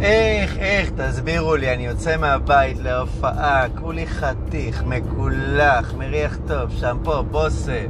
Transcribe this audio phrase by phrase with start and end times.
[0.00, 7.86] איך, איך, תסבירו לי, אני יוצא מהבית להופעה, כולי חתיך, מקולח, מריח טוב, שמפו, בושם,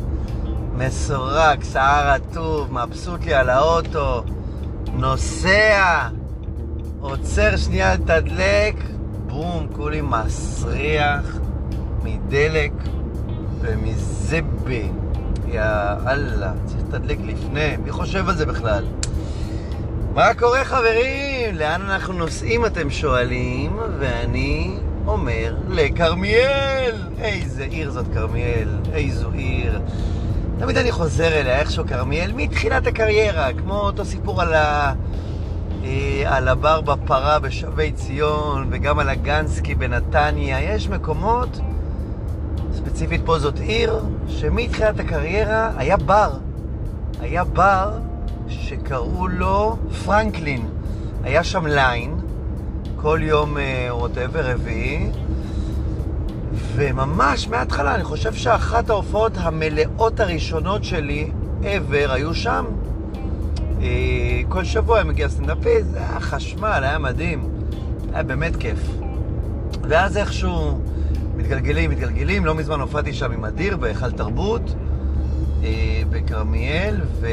[0.77, 4.23] מסורק, שיער רטוב, מבסוט לי על האוטו,
[4.93, 6.09] נוסע,
[7.01, 8.75] עוצר שנייה לתדלק,
[9.27, 11.39] בום, כולי מסריח
[12.03, 12.73] מדלק
[13.61, 14.89] ומזבי.
[15.49, 15.63] יא
[16.07, 16.53] אללה,
[16.89, 18.85] לתדלק לפני, מי חושב על זה בכלל?
[20.15, 21.55] מה קורה חברים?
[21.55, 23.77] לאן אנחנו נוסעים אתם שואלים?
[23.99, 26.95] ואני אומר לכרמיאל!
[27.19, 29.81] איזה עיר זאת כרמיאל, איזו עיר.
[30.59, 34.93] תמיד אני חוזר אליה, איכשהו כרמיאל, מתחילת הקריירה, כמו אותו סיפור על, ה...
[35.85, 40.75] אה, על הבר בפרה בשבי ציון, וגם על הגנסקי בנתניה.
[40.75, 41.61] יש מקומות,
[42.73, 46.46] ספציפית פה זאת עיר, שמתחילת הקריירה היה בר.
[47.21, 47.91] היה בר
[48.49, 50.67] שקראו לו פרנקלין.
[51.23, 52.21] היה שם ליין,
[52.97, 53.57] כל יום
[53.91, 55.11] whatever, uh, רביעי,
[56.75, 61.31] וממש מההתחלה, אני חושב שאחת ההופעות המלאות הראשונות שלי
[61.63, 62.65] ever היו שם.
[63.79, 63.83] Uh,
[64.49, 67.49] כל שבוע היה מגיע סטנדאפיסט, זה היה חשמל, היה מדהים.
[68.13, 68.79] היה באמת כיף.
[69.83, 70.81] ואז איכשהו
[71.37, 74.75] מתגלגלים, מתגלגלים, לא מזמן הופעתי שם עם אדיר בהיכל תרבות
[76.11, 77.27] בכרמיאל, ו...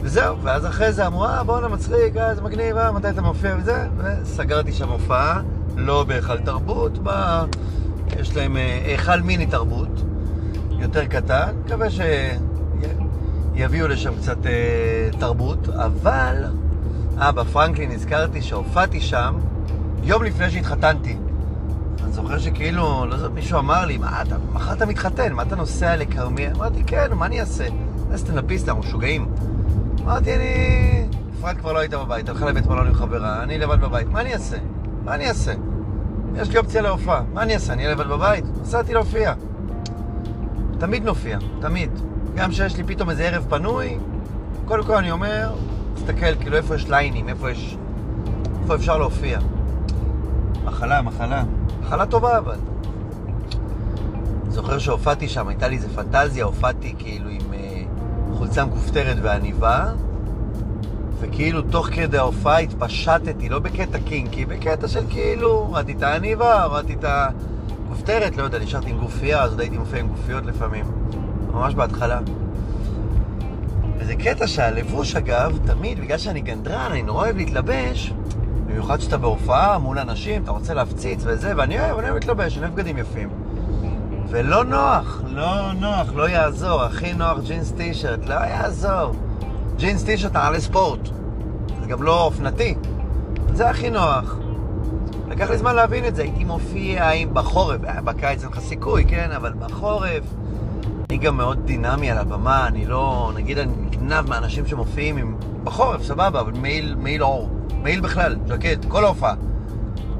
[0.00, 3.56] וזהו, ואז אחרי זה אמרו, אה, בואנה מצחיק, אה, זה מגניב, אה, מתי אתה מופיע
[3.58, 5.40] וזה, וסגרתי שם הופעה,
[5.76, 7.10] לא בהיכל תרבות, ב...
[8.20, 10.02] יש להם היכל מיני תרבות,
[10.78, 11.86] יותר קטן, מקווה
[13.54, 16.44] שיביאו לשם קצת אה, תרבות, אבל,
[17.20, 19.34] אה, בפרנקלין הזכרתי שהופעתי שם
[20.02, 21.16] יום לפני שהתחתנתי.
[22.22, 25.96] זוכר שכאילו, לא זאת, מישהו אמר לי, מה, אתה, מחר אתה מתחתן, מה אתה נוסע
[25.96, 26.52] לכרמיאל?
[26.56, 27.66] אמרתי, כן, מה אני אעשה?
[28.10, 29.28] זה סטנדאפיסט, אנחנו משוגעים.
[30.02, 31.06] אמרתי, אני...
[31.38, 34.34] אפרת כבר לא הייתה בבית, הלכה לבית מלון עם חברה, אני לבד בבית, מה אני
[34.34, 34.56] אעשה?
[35.04, 35.52] מה אני אעשה?
[36.36, 37.72] יש לי אופציה להופעה, מה אני אעשה?
[37.72, 38.44] אני אהיה לבד בבית?
[38.62, 39.34] נסעתי להופיע.
[40.78, 41.90] תמיד נופיע, תמיד.
[42.34, 43.98] גם כשיש לי פתאום איזה ערב פנוי,
[44.64, 45.52] קודם כל אני אומר,
[45.94, 47.76] תסתכל, כאילו איפה יש ליינים, איפה יש...
[48.62, 49.38] איפה אפשר להופיע.
[50.64, 51.42] מחלה, מחלה.
[51.88, 52.56] מחלה טובה אבל.
[54.48, 59.86] זוכר שהופעתי שם, הייתה לי איזה פנטזיה, הופעתי כאילו עם uh, חולצה מכופתרת ועניבה,
[61.20, 66.94] וכאילו תוך כדי ההופעה התפשטתי, לא בקטע קינקי, בקטע של כאילו, הורדתי את העניבה, הורדתי
[66.94, 70.84] את הכופתרת, לא יודע, נשארתי עם גופייה, אז עוד הייתי מופיע עם גופיות לפעמים,
[71.52, 72.20] ממש בהתחלה.
[73.98, 78.12] וזה קטע שהלבוש אגב, תמיד, בגלל שאני גנדרן, אני נורא אוהב להתלבש,
[78.78, 82.66] במיוחד שאתה בהופעה מול אנשים, אתה רוצה להפציץ וזה, ואני אוהב, אני אוהב להתלבש, אני
[82.66, 83.28] אוהב בגדים יפים.
[84.28, 86.82] ולא נוח, לא נוח, לא יעזור.
[86.82, 89.14] הכי נוח ג'ינס טישרט, לא יעזור.
[89.76, 91.00] ג'ינס טישרט נעלי ספורט.
[91.80, 92.74] זה גם לא אופנתי.
[93.52, 94.36] זה הכי נוח.
[95.28, 96.22] לקח לי זמן להבין את זה.
[96.22, 99.30] הייתי מופיע עם בחורף, בקיץ אין לך סיכוי, כן?
[99.36, 100.24] אבל בחורף.
[101.10, 103.32] אני גם מאוד דינמי על הבמה, אני לא...
[103.34, 105.36] נגיד אני נגנב מאנשים שמופיעים עם...
[105.64, 107.57] בחורף, סבבה, אבל מעיל, מעיל אור.
[107.82, 109.34] מעיל בכלל, ז'קט, כל ההופעה.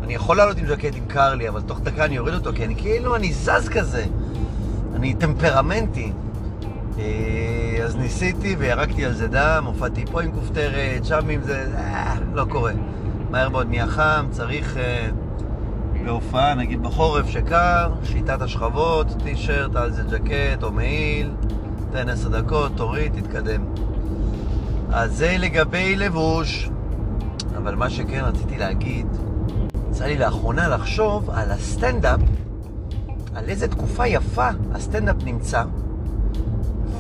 [0.03, 2.65] אני יכול לעלות עם ז'קט אם קר לי, אבל תוך דקה אני אוריד אותו, כי
[2.65, 4.05] אני כאילו, אני זז כזה.
[4.95, 6.13] אני טמפרמנטי.
[7.85, 12.45] אז ניסיתי וירקתי על זה דם, הופעתי פה עם כופתרת, שם עם זה, אה, לא
[12.45, 12.73] קורה.
[13.31, 15.09] מהר מאוד נהיה חם, צריך אה,
[16.05, 21.31] בהופעה, נגיד בחורף שקר, שיטת השכבות, טישרט, על זה ג'קט או מעיל,
[21.93, 23.65] תן עשר דקות, תוריד, תתקדם.
[24.91, 26.71] אז זה לגבי לבוש.
[27.69, 29.07] אבל מה שכן רציתי להגיד,
[29.91, 32.21] יצא לי לאחרונה לחשוב על הסטנדאפ,
[33.35, 35.63] על איזה תקופה יפה הסטנדאפ נמצא.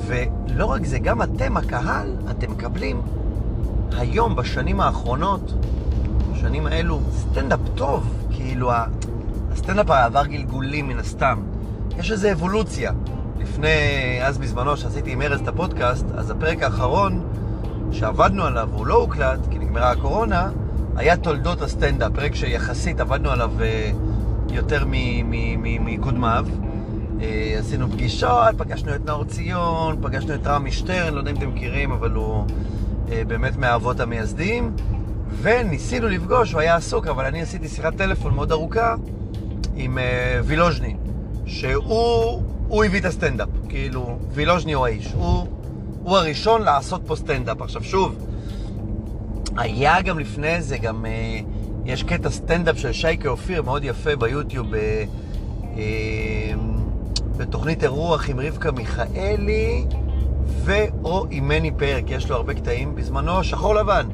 [0.06, 3.00] ולא רק זה, גם אתם, הקהל, אתם מקבלים
[3.92, 5.52] היום, בשנים האחרונות,
[6.32, 8.14] בשנים האלו, סטנדאפ טוב.
[8.30, 8.70] כאילו,
[9.52, 11.42] הסטנדאפ עבר גלגולים מן הסתם.
[11.98, 12.92] יש איזו אבולוציה.
[13.38, 13.68] לפני,
[14.22, 17.22] אז בזמנו, שעשיתי עם ארז את הפודקאסט, אז הפרק האחרון
[17.92, 20.50] שעבדנו עליו, הוא לא הוקלט, כי נגמרה הקורונה,
[20.96, 23.50] היה תולדות הסטנדאפ, פרק שיחסית עבדנו עליו
[24.50, 24.84] יותר
[25.60, 26.46] מקודמיו.
[27.58, 31.92] עשינו פגישות, פגשנו את נאור ציון, פגשנו את רמי שטרן, לא יודע אם אתם מכירים,
[31.92, 32.44] אבל הוא
[33.06, 34.72] באמת מהאבות המייסדים.
[35.42, 38.94] וניסינו לפגוש, הוא היה עסוק, אבל אני עשיתי שיחת טלפון מאוד ארוכה
[39.74, 39.98] עם
[40.44, 40.96] וילוז'ני,
[41.46, 45.46] שהוא הביא את הסטנדאפ, כאילו, וילוז'ני הוא האיש, הוא,
[46.02, 47.62] הוא הראשון לעשות פה סטנדאפ.
[47.62, 48.16] עכשיו שוב,
[49.58, 51.40] היה גם לפני זה, גם אה,
[51.84, 55.04] יש קטע סטנדאפ של שייקה אופיר, מאוד יפה ביוטיוב, אה,
[55.76, 56.52] אה,
[57.36, 59.84] בתוכנית אירוח עם רבקה מיכאלי
[60.64, 61.70] ואו עם מני
[62.06, 64.06] כי יש לו הרבה קטעים, בזמנו שחור לבן.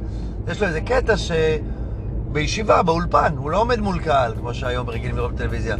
[0.49, 5.32] יש לו איזה קטע שבישיבה, באולפן, הוא לא עומד מול קהל, כמו שהיום רגילים לראות
[5.32, 5.76] בטלוויזיה.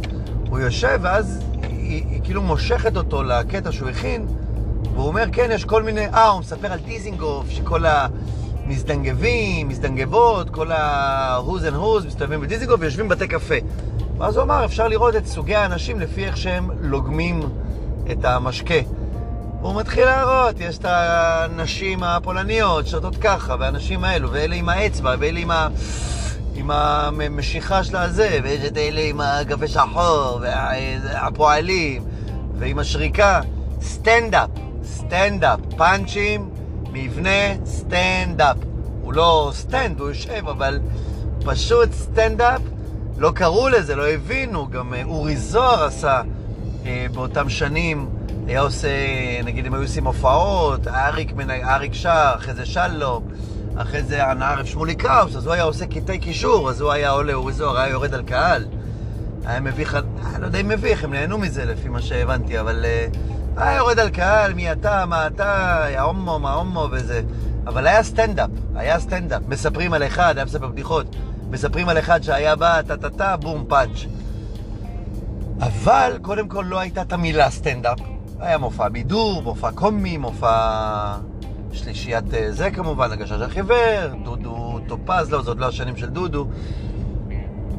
[0.49, 4.25] הוא יושב, ואז היא, היא כאילו מושכת אותו לקטע שהוא הכין,
[4.93, 6.07] והוא אומר, כן, יש כל מיני...
[6.07, 7.85] אה, הוא מספר על דיזינגוף, שכל
[8.65, 13.55] המזדנגבים, מזדנגבות, כל ה-who's and who's מסתובבים בדיזינגוף ויושבים בבתי קפה.
[14.17, 17.41] ואז הוא אמר, אפשר לראות את סוגי האנשים לפי איך שהם לוגמים
[18.11, 18.79] את המשקה.
[19.61, 25.39] הוא מתחיל להראות, יש את הנשים הפולניות שותות ככה, והנשים האלו, ואלה עם האצבע, ואלה
[25.39, 25.67] עם, ה...
[26.55, 30.39] עם המשיכה של הזה, ויש את אלה עם הקפה שחור,
[31.03, 32.03] והפועלים,
[32.59, 33.41] ועם השריקה.
[33.81, 34.49] סטנדאפ,
[34.83, 36.49] סטנדאפ, פאנצ'ים,
[36.95, 38.57] מבנה סטנדאפ.
[39.01, 40.79] הוא לא סטנד, הוא יושב, אבל
[41.45, 42.61] פשוט סטנדאפ.
[43.17, 46.21] לא קראו לזה, לא הבינו, גם אה, אורי זוהר עשה
[46.85, 48.09] אה, באותם שנים.
[48.47, 48.87] היה עושה,
[49.43, 53.23] נגיד, הם היו עושים הופעות, אריק, אריק שר, אחרי זה שלום,
[53.75, 57.33] אחרי זה הנערף שמוליק קראוס, אז הוא היה עושה קטעי קישור, אז הוא היה עולה,
[57.33, 58.65] אורי זוהר היה יורד על קהל.
[59.45, 59.95] היה מביך,
[60.33, 63.17] אני לא יודע אם מביך, הם נהנו מזה לפי מה שהבנתי, אבל uh,
[63.57, 67.21] היה יורד על קהל, מי אתה, מה אתה, יא הומו, מה הומו וזה.
[67.67, 69.41] אבל היה סטנדאפ, היה סטנדאפ.
[69.47, 71.15] מספרים על אחד, היה מספר בדיחות.
[71.49, 74.05] מספרים על אחד שהיה בא, טה-טה-טה, בום, פאנץ'.
[75.59, 77.99] אבל קודם כל לא הייתה את המילה סטנדאפ.
[78.39, 81.15] היה מופע בידור, מופע קומי, מופע
[81.71, 86.47] שלישיית אה, זה כמובן, הגשש החיוור, דודו טופז, לא, זה עוד לא השנים של דודו.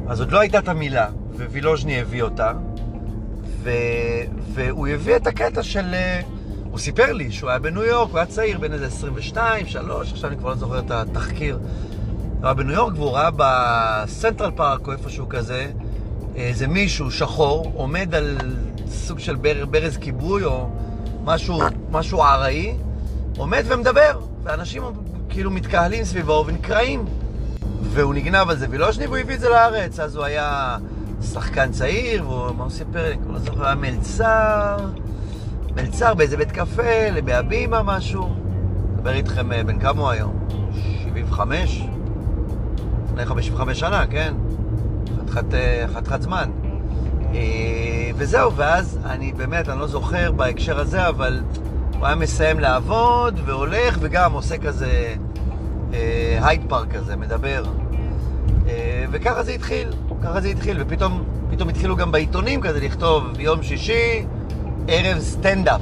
[0.07, 1.07] אז עוד לא הייתה את המילה,
[1.51, 2.51] ווילוז'ני הביא אותה,
[3.63, 3.71] ו...
[4.53, 5.93] והוא הביא את הקטע של...
[5.93, 6.21] אה,
[6.71, 10.29] הוא סיפר לי שהוא היה בניו יורק, הוא היה צעיר, בן איזה 22, 3, עכשיו
[10.29, 11.59] אני כבר לא זוכר את התחקיר.
[12.39, 15.67] הוא היה בניו יורק והוא ראה בסנטרל פארק או איפשהו כזה,
[16.35, 18.37] איזה מישהו שחור עומד על
[18.89, 20.69] סוג של בר, ברז כיבוי או
[21.23, 21.59] משהו,
[21.91, 22.75] משהו ארעי,
[23.37, 24.83] עומד ומדבר, ואנשים
[25.29, 27.05] כאילו מתקהלים סביבו ונקרעים.
[27.81, 30.77] והוא נגנב על זה וילושני והוא הביא את זה לארץ, אז הוא היה
[31.21, 33.13] שחקן צעיר, והוא, מה הוא סיפר לי?
[33.13, 34.77] אני לא זוכר, היה מלצר,
[35.75, 38.29] מלצר באיזה בית קפה, לבהבימה משהו.
[38.93, 40.39] מדבר איתכם, אה, בן כמה הוא היום?
[41.03, 41.83] 75?
[43.05, 44.33] לפני 55 שנה, כן?
[45.29, 46.49] חתיכת אה, זמן.
[47.33, 51.41] אה, וזהו, ואז אני באמת, אני לא זוכר בהקשר הזה, אבל
[51.99, 55.15] הוא היה מסיים לעבוד והולך, וגם עושה כזה
[56.41, 57.63] הייד פארק כזה, מדבר.
[59.11, 59.89] וככה זה התחיל,
[60.27, 64.25] ככה זה התחיל, ופתאום פתאום התחילו גם בעיתונים כזה לכתוב ביום שישי,
[64.87, 65.81] ערב סטנדאפ.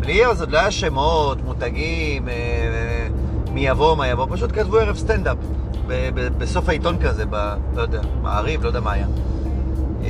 [0.00, 2.28] בלי אז עוד לא היה שמות, מותגים,
[3.52, 5.36] מי יבוא, מה יבוא, פשוט כתבו ערב סטנדאפ.
[6.38, 7.54] בסוף העיתון כזה, ב...
[7.74, 9.06] לא יודע, מעריב, לא יודע מה היה.
[10.02, 10.06] אמ,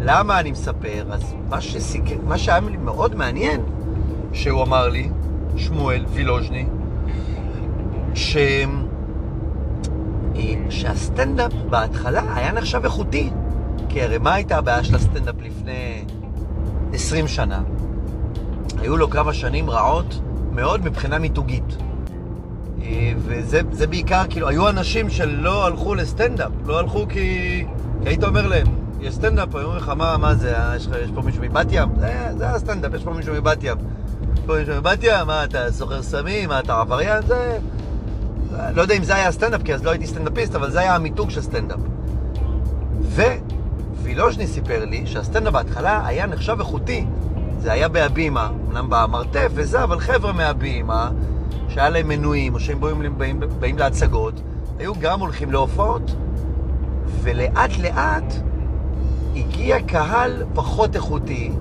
[0.00, 1.04] למה אני מספר?
[1.10, 2.04] אז מה, שסיק...
[2.26, 3.60] מה שהיה לי מאוד מעניין,
[4.32, 5.08] שהוא אמר לי,
[5.56, 6.66] שמואל וילוז'ני,
[8.14, 8.36] ש...
[10.36, 13.30] אה, שהסטנדאפ בהתחלה היה נחשב איכותי.
[13.88, 16.04] כי הרי מה הייתה הבעיה של הסטנדאפ לפני
[16.92, 17.62] 20 שנה?
[18.78, 20.20] היו לו כמה שנים רעות
[20.52, 21.76] מאוד מבחינה מיתוגית.
[22.82, 27.64] אה, וזה בעיקר, כאילו, היו אנשים שלא הלכו לסטנדאפ, לא הלכו כי,
[28.02, 28.66] כי היית אומר להם,
[29.00, 31.88] יש סטנדאפ, היו אומרים לך, מה, מה זה, יש, יש פה מישהו מבת ים?
[32.00, 33.76] זה, זה הסטנדאפ, יש פה מישהו מבת ים.
[34.46, 37.26] פה מישהו מבת ים, מה, אתה סוחר סמים, מה, אתה עבריין?
[37.26, 37.58] זה...
[38.74, 41.30] לא יודע אם זה היה הסטנדאפ, כי אז לא הייתי סטנדאפיסט, אבל זה היה המיתוג
[41.30, 41.78] של סטנדאפ.
[44.02, 47.04] ווילוז'ני סיפר לי שהסטנדאפ בהתחלה היה נחשב איכותי.
[47.58, 51.10] זה היה בהבימה, אמנם במרתף וזה, אבל חבר'ה מהבימה,
[51.68, 54.40] שהיה להם מנויים, או שהם באים, באים, באים להצגות,
[54.78, 56.14] היו גם הולכים להופעות,
[57.22, 58.34] ולאט לאט
[59.36, 61.52] הגיע קהל פחות איכותי,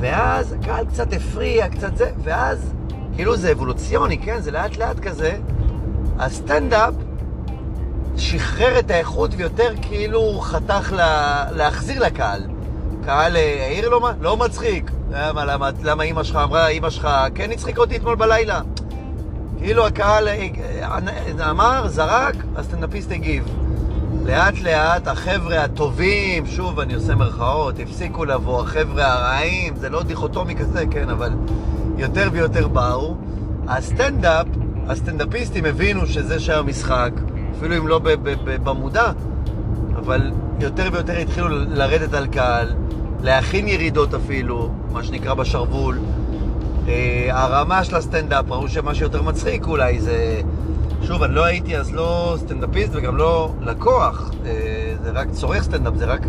[0.00, 2.72] ואז הקהל קצת הפריע, קצת זה, ואז,
[3.14, 4.40] כאילו זה אבולוציוני, כן?
[4.40, 5.36] זה לאט לאט כזה.
[6.24, 6.94] הסטנדאפ
[8.16, 12.42] שחרר את האיכות ויותר כאילו חתך לה, להחזיר לקהל.
[13.04, 14.12] קהל אה, העיר מה?
[14.20, 14.90] לא מצחיק.
[15.10, 18.60] למה, למה, למה אימא שלך אמרה, אימא שלך כן הצחיק אותי אתמול בלילה?
[19.58, 20.48] כאילו הקהל אה,
[20.82, 23.44] אה, אמר, זרק, הסטנדאפיסט הגיב.
[24.24, 30.56] לאט לאט החבר'ה הטובים, שוב אני עושה מרכאות, הפסיקו לבוא, החבר'ה הרעים, זה לא דיכוטומי
[30.56, 31.32] כזה, כן, אבל
[31.96, 33.16] יותר ויותר באו.
[33.68, 34.46] הסטנדאפ,
[34.92, 37.10] הסטנדאפיסטים הבינו שזה שהיה משחק,
[37.58, 38.00] אפילו אם לא
[38.44, 39.12] במודע,
[39.96, 40.30] אבל
[40.60, 42.68] יותר ויותר התחילו לרדת על קהל,
[43.22, 45.98] להכין ירידות אפילו, מה שנקרא בשרוול.
[46.88, 50.40] אה, הרמה של הסטנדאפ, ראו שמה שיותר מצחיק אולי זה...
[51.02, 55.94] שוב, אני לא הייתי אז לא סטנדאפיסט וגם לא לקוח, אה, זה רק צורך סטנדאפ,
[55.96, 56.26] זה רק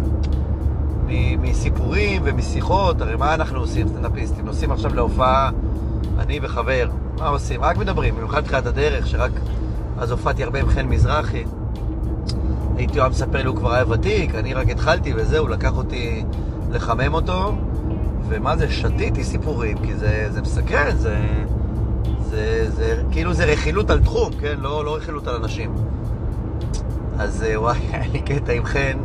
[1.38, 4.46] מסיפורים ומשיחות, הרי מה אנחנו עושים סטנדאפיסטים?
[4.46, 5.52] נוסעים עכשיו להופעה
[6.20, 7.64] אני וחבר, מה עושים?
[7.64, 9.32] רק מדברים, במיוחד תחילת הדרך, שרק
[9.98, 11.44] אז הופעתי הרבה עם חן מזרחי.
[12.78, 16.24] הייתי אוהב מספר לי, הוא כבר היה ותיק, אני רק התחלתי וזהו, לקח אותי
[16.72, 17.56] לחמם אותו,
[18.28, 21.18] ומה זה, שתיתי סיפורים, כי זה, זה מסקרן, זה,
[22.30, 24.56] זה, זה, כאילו זה רכילות על תחום, כן?
[24.60, 25.76] לא, לא רכילות על אנשים.
[27.20, 28.98] אז אה, וואי, היה לי קטע עם חן,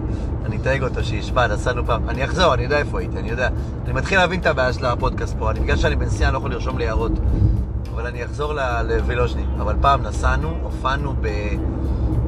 [0.46, 3.48] אני אתייג אותו שישמע, נסענו פעם, אני אחזור, אני יודע איפה הייתי, אני יודע.
[3.84, 6.50] אני מתחיל להבין את הבעיה של הפודקאסט פה, אני, בגלל שאני בנסיעה, אני לא יכול
[6.50, 7.12] לרשום לי הערות.
[7.98, 8.52] אבל אני אחזור
[8.88, 9.42] לווילוז'ני.
[9.60, 11.28] אבל פעם נסענו, הופענו ב...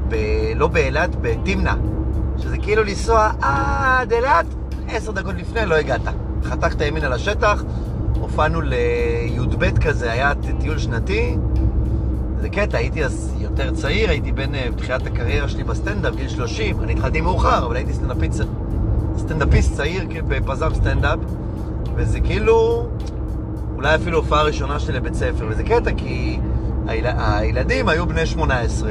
[0.09, 0.15] ב...
[0.57, 1.75] לא באילת, בתמנע.
[2.39, 4.47] שזה כאילו לנסוע עד אילת,
[4.89, 6.01] עשר דקות לפני לא הגעת.
[6.45, 7.65] חתכת ימין על השטח,
[8.21, 11.37] הופענו לי"ב כזה, היה טיול שנתי.
[12.41, 16.81] זה קטע, הייתי אז יותר צעיר, הייתי בין אה, בתחילת הקריירה שלי בסטנדאפ, גיל 30.
[16.81, 18.43] אני התחלתי מאוחר, אבל הייתי סטנדאפיסט,
[19.19, 21.19] סטנדאפיסט צעיר בפזם סטנדאפ,
[21.95, 22.89] וזה כאילו...
[23.81, 26.39] אולי אפילו הופעה ראשונה שלי לבית ספר, וזה קטע כי
[26.87, 27.07] היל...
[27.17, 28.91] הילדים היו בני 18,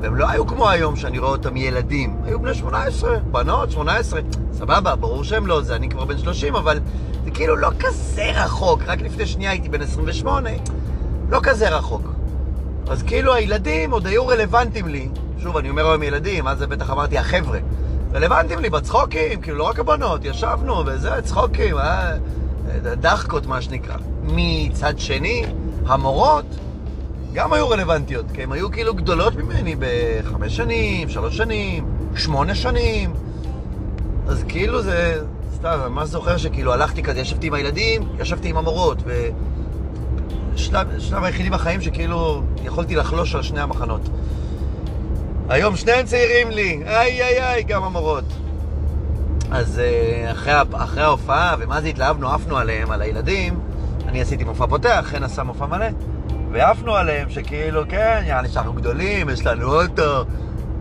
[0.00, 4.20] והם לא היו כמו היום שאני רואה אותם ילדים, היו בני 18, בנות 18,
[4.52, 6.80] סבבה, ברור שהם לא זה, אני כבר בן 30, אבל
[7.24, 10.50] זה כאילו לא כזה רחוק, רק לפני שנייה הייתי בן 28,
[11.28, 12.12] לא כזה רחוק.
[12.88, 17.18] אז כאילו הילדים עוד היו רלוונטיים לי, שוב, אני אומר היום ילדים, אז בטח אמרתי
[17.18, 17.58] החבר'ה,
[18.14, 22.16] רלוונטיים לי בצחוקים, כאילו לא רק הבנות, ישבנו וזה, צחוקים, אה,
[23.00, 23.96] דחקות מה שנקרא.
[24.26, 25.44] מצד שני,
[25.86, 26.44] המורות
[27.32, 33.12] גם היו רלוונטיות, כי הן היו כאילו גדולות ממני בחמש שנים, שלוש שנים, שמונה שנים.
[34.28, 35.22] אז כאילו זה,
[35.54, 38.98] סתם, אני ממש זוכר שכאילו הלכתי כזה, ישבתי עם הילדים, ישבתי עם המורות,
[40.54, 44.08] ושלב שלב היחידי בחיים שכאילו יכולתי לחלוש על שני המחנות.
[45.48, 48.24] היום שניהם צעירים לי, איי איי איי, גם המורות.
[49.50, 53.60] אז אה, אחרי, אחרי ההופעה, ומה זה התלהבנו, עפנו עליהם, על הילדים,
[54.14, 55.86] אני עשיתי מופע פותח, חן עשה מופע מלא,
[56.52, 60.24] ועפנו עליהם שכאילו, כן, יעני שאנחנו גדולים, יש לנו אוטו.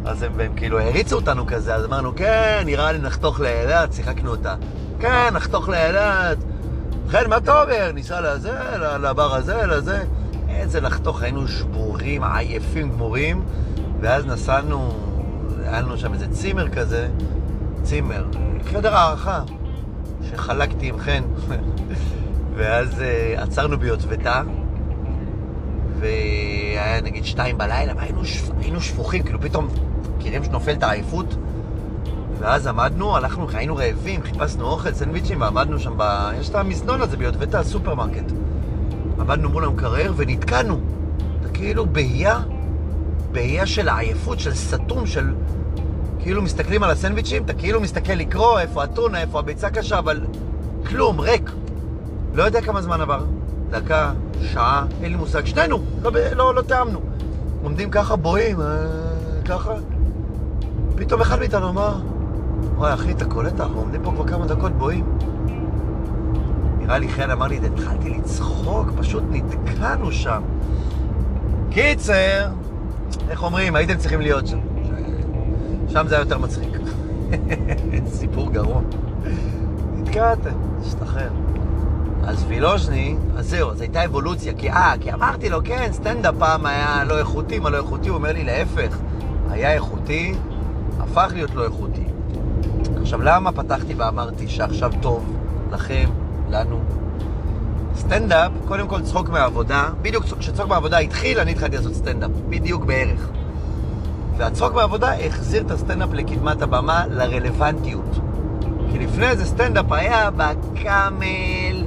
[0.05, 4.31] אז הם, הם כאילו הריצו אותנו כזה, אז אמרנו, כן, נראה לי נחתוך לאילת, שיחקנו
[4.31, 4.55] אותה.
[4.99, 6.37] כן, נחתוך לאילת.
[7.09, 7.91] חן, מה אתה אומר?
[7.93, 10.03] ניסע לזה, לבר הזה, לזה.
[10.49, 13.43] איזה לחתוך, היינו שבורים, עייפים, גמורים,
[14.01, 14.93] ואז נסענו,
[15.63, 17.07] היה לנו שם איזה צימר כזה,
[17.83, 18.25] צימר,
[18.65, 19.41] חדר הערכה,
[20.29, 21.23] שחלקתי עם חן.
[22.55, 24.41] ואז uh, עצרנו ביוטבתה,
[25.99, 28.51] והיה נגיד שתיים בלילה, והיינו שפ...
[28.79, 29.67] שפוכים, כאילו פתאום,
[30.17, 31.35] מכירים שנופלת העייפות?
[32.39, 36.29] ואז עמדנו, הלכנו, היינו רעבים, חיפשנו אוכל, סנדוויצ'ים, ועמדנו שם ב...
[36.39, 38.31] יש את המזנון הזה ביוטבתה, הסופרמרקט.
[39.19, 40.79] עמדנו מול המקרר ונתקענו.
[41.53, 42.39] כאילו בהייה,
[43.31, 45.33] בהייה של עייפות, של סתום, של...
[46.19, 50.25] כאילו מסתכלים על הסנדוויצ'ים, אתה כאילו מסתכל לקרוא איפה הטונה, איפה הביצה קשה, אבל
[50.85, 51.51] כלום, ריק.
[52.33, 53.23] לא יודע כמה זמן עבר,
[53.69, 54.11] דקה,
[54.41, 55.45] שעה, אין לי מושג.
[55.45, 56.99] שנינו, לא, לא, לא תיאמנו.
[57.63, 58.65] עומדים ככה, בואים, אה,
[59.45, 59.73] ככה.
[60.95, 61.95] פתאום אחד מאיתנו אמר,
[62.75, 65.05] וואי אחי, אתה קולט, אנחנו עומדים פה כבר כמה דקות בואים.
[66.77, 70.41] נראה לי חן אמר לי, התחלתי לצחוק, פשוט נתקענו שם.
[71.69, 72.47] קיצר,
[73.29, 74.59] איך אומרים, הייתם צריכים להיות שם.
[75.89, 76.77] שם זה היה יותר מצחיק.
[78.19, 78.81] סיפור גרוע.
[79.93, 81.42] נתקעתם, תשתחרר.
[82.27, 86.65] אז וילוז'ני, אז זהו, אז הייתה אבולוציה, כי אה, כי אמרתי לו, כן, סטנדאפ פעם
[86.65, 88.09] היה לא איכותי, מה לא איכותי?
[88.09, 88.97] הוא אומר לי, להפך,
[89.49, 90.33] היה איכותי,
[90.99, 92.03] הפך להיות לא איכותי.
[93.01, 95.37] עכשיו, למה פתחתי ואמרתי שעכשיו טוב
[95.71, 96.09] לכם,
[96.49, 96.79] לנו?
[97.95, 103.29] סטנדאפ, קודם כל צחוק מהעבודה, בדיוק כשצחוק מהעבודה התחיל, אני התחלתי לעשות סטנדאפ, בדיוק בערך.
[104.37, 108.19] והצחוק מהעבודה החזיר את הסטנדאפ לקדמת הבמה, לרלוונטיות.
[108.91, 111.82] כי לפני זה סטנדאפ היה בקאמל,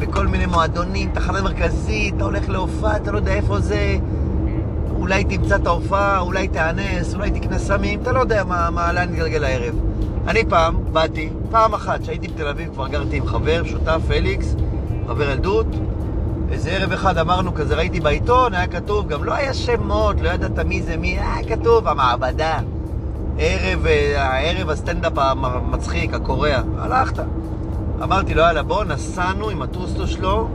[0.00, 3.98] בכל מיני מועדונים, תחנה מרכזית, אתה הולך להופעה, אתה לא יודע איפה זה,
[4.96, 9.08] אולי תמצא את ההופעה, אולי תאנס, אולי תקנה סמים, אתה לא יודע מה, מה לאן
[9.08, 9.74] נתגלגל הערב.
[10.28, 14.54] אני פעם באתי, פעם אחת, כשהייתי בתל אביב, כבר גרתי עם חבר, שותף, פליקס,
[15.08, 15.66] חבר ילדות,
[16.52, 20.58] איזה ערב אחד אמרנו כזה, ראיתי בעיתון, היה כתוב, גם לא היה שמות, לא ידעת
[20.58, 22.58] מי זה מי, היה כתוב, המעבדה.
[23.38, 26.56] ערב, אה, הערב הסטנדאפ המצחיק, הקורע.
[26.78, 27.22] הלכת.
[28.02, 30.48] אמרתי לו, יאללה, בוא, נסענו עם הטוסטו שלו,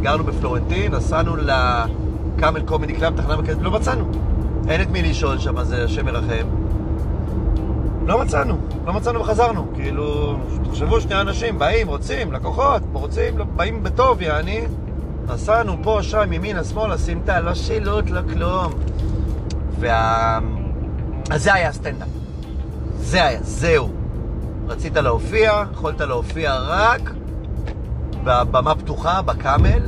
[0.00, 4.04] גרנו בפלורנטין, נסענו לקאמל Comedy Club, תחנה מרכזית, לא מצאנו.
[4.68, 6.46] אין את מי לשאול שם, אז השם ירחם.
[8.06, 9.66] לא מצאנו, לא מצאנו וחזרנו.
[9.74, 14.66] כאילו, תחשבו, שני אנשים באים, רוצים, לקוחות, רוצים, באים בטוב, יעני.
[15.26, 18.72] נסענו פה, שם, ימינה, שמאלה, סמטה, לא שילוט, לא כלום.
[19.80, 20.38] וה...
[21.30, 22.08] אז זה היה הסטנדאפ.
[22.98, 23.97] זה היה, זהו.
[24.68, 27.10] רצית להופיע, יכולת להופיע רק
[28.24, 29.82] בבמה פתוחה, בקאמל,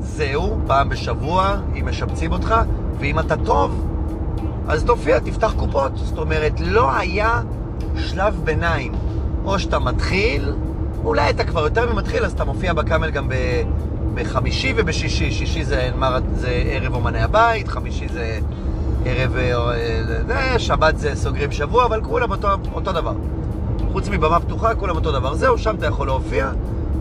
[0.00, 2.54] זהו, פעם בשבוע, אם משבצים אותך,
[2.98, 3.86] ואם אתה טוב,
[4.68, 5.92] אז תופיע, תפתח קופות.
[5.96, 7.42] זאת אומרת, לא היה
[7.96, 8.92] שלב ביניים.
[9.44, 10.52] או שאתה מתחיל,
[11.04, 13.34] אולי אתה כבר יותר ממתחיל, אז אתה מופיע בקאמל גם ב...
[14.14, 15.30] בחמישי ובשישי.
[15.30, 16.18] שישי זה, מר...
[16.34, 18.38] זה ערב אומני הבית, חמישי זה
[19.04, 19.36] ערב...
[20.30, 23.14] אה, שבת זה סוגרים שבוע, אבל כולם אותו, אותו דבר.
[23.96, 25.34] חוץ מבמה פתוחה, כולם אותו דבר.
[25.34, 26.50] זהו, שם אתה יכול להופיע,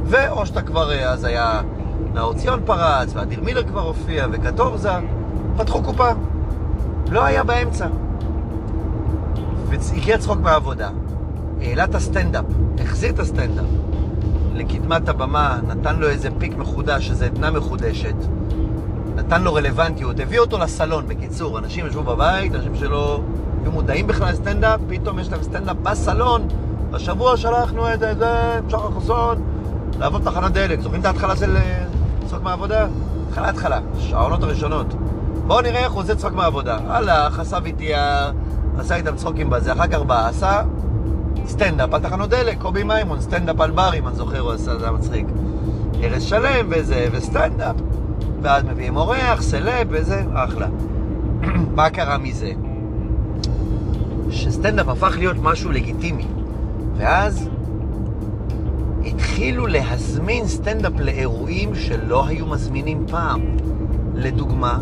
[0.05, 1.61] ואו שאתה כבר, אה, אז היה
[2.13, 4.89] נאור ציון פרץ, ואדיר מילר כבר הופיע, וקטורזה,
[5.57, 6.09] פתחו קופה.
[7.11, 7.87] לא היה באמצע.
[9.69, 10.89] והגיע צחוק מהעבודה.
[11.61, 12.45] העלה את הסטנדאפ,
[12.79, 13.65] החזיר את הסטנדאפ
[14.53, 18.15] לקדמת הבמה, נתן לו איזה פיק מחודש, איזה עדנה מחודשת,
[19.15, 23.21] נתן לו רלוונטיות, הביא אותו לסלון, בקיצור, אנשים ישבו בבית, אנשים שלא
[23.63, 26.47] היו מודעים בכלל לסטנדאפ, פתאום יש להם סטנדאפ בסלון,
[26.95, 28.13] השבוע שלחנו את זה,
[28.69, 29.37] שחר חסון,
[29.99, 31.85] לעבוד תחנת דלק, זוכרים את ההתחלה של אה,
[32.25, 32.87] צחוק מהעבודה?
[33.29, 33.79] התחלה התחלה,
[34.11, 34.93] העונות הראשונות.
[35.47, 36.77] בואו נראה איך הוא עושה צחוק מהעבודה.
[36.87, 38.31] הלך, עשה VTR,
[38.79, 40.61] עשה איתם צחוקים בזה, אחר כך בא, עשה
[41.47, 44.91] סטנדאפ על תחנות דלק, קובי מימון, סטנדאפ על ברים, אני זוכר, הוא עשה, זה היה
[44.91, 45.27] מצחיק.
[46.03, 47.75] ארז שלם וזה, וסטנדאפ.
[48.41, 50.67] ואז מביאים אורח, סלב וזה, אחלה.
[51.75, 52.51] מה קרה מזה?
[54.29, 56.27] שסטנדאפ הפך להיות משהו לגיטימי.
[56.97, 57.49] ואז
[59.05, 63.41] התחילו להזמין סטנדאפ לאירועים שלא היו מזמינים פעם.
[64.15, 64.79] לדוגמה,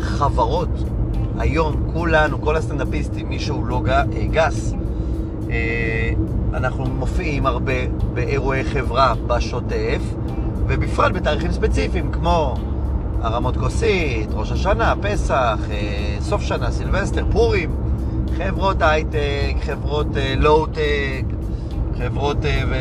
[0.00, 0.68] חברות.
[1.38, 3.82] היום כולנו, כל הסטנדאפיסטים, מי שהוא לא
[4.30, 4.74] גס,
[5.50, 6.12] אה,
[6.54, 7.72] אנחנו מופיעים הרבה
[8.14, 10.00] באירועי חברה בשוטף,
[10.66, 12.54] ובפרט בתאריכים ספציפיים כמו
[13.20, 17.76] הרמות כוסית, ראש השנה, פסח, אה, סוף שנה, סילבסטר, פורים,
[18.36, 21.24] חברות הייטק, חברות אה, לואו-טק,
[21.98, 22.36] חברות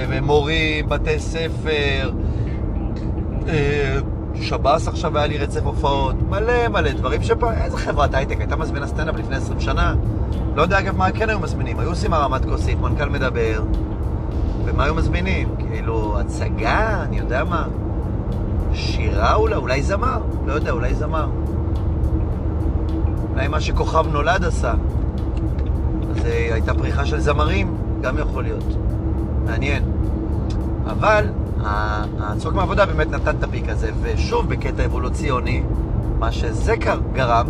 [0.09, 2.11] ומורים, בתי ספר,
[4.35, 8.87] שב"ס עכשיו היה לי רצף הופעות, מלא מלא דברים שפה, איזה חברת הייטק הייתה מזמינה
[8.87, 9.95] סטנדאפ לפני 20 שנה?
[10.55, 13.63] לא יודע אגב מה כן היו מזמינים, היו עושים הרמת כוסית, מנכ"ל מדבר,
[14.65, 15.55] ומה היו מזמינים?
[15.57, 17.67] כאילו, הצגה, אני יודע מה,
[18.73, 21.29] שירה אולי, אולי זמר, לא יודע, אולי זמר.
[23.33, 24.73] אולי מה שכוכב נולד עשה.
[26.11, 28.86] אז אה, הייתה פריחה של זמרים, גם יכול להיות.
[29.47, 29.83] מעניין.
[30.85, 31.25] אבל
[32.19, 35.63] הצחוק מעבודה באמת נתן את הפיק הזה, ושוב בקטע אבולוציוני,
[36.19, 36.75] מה שזה
[37.13, 37.47] גרם,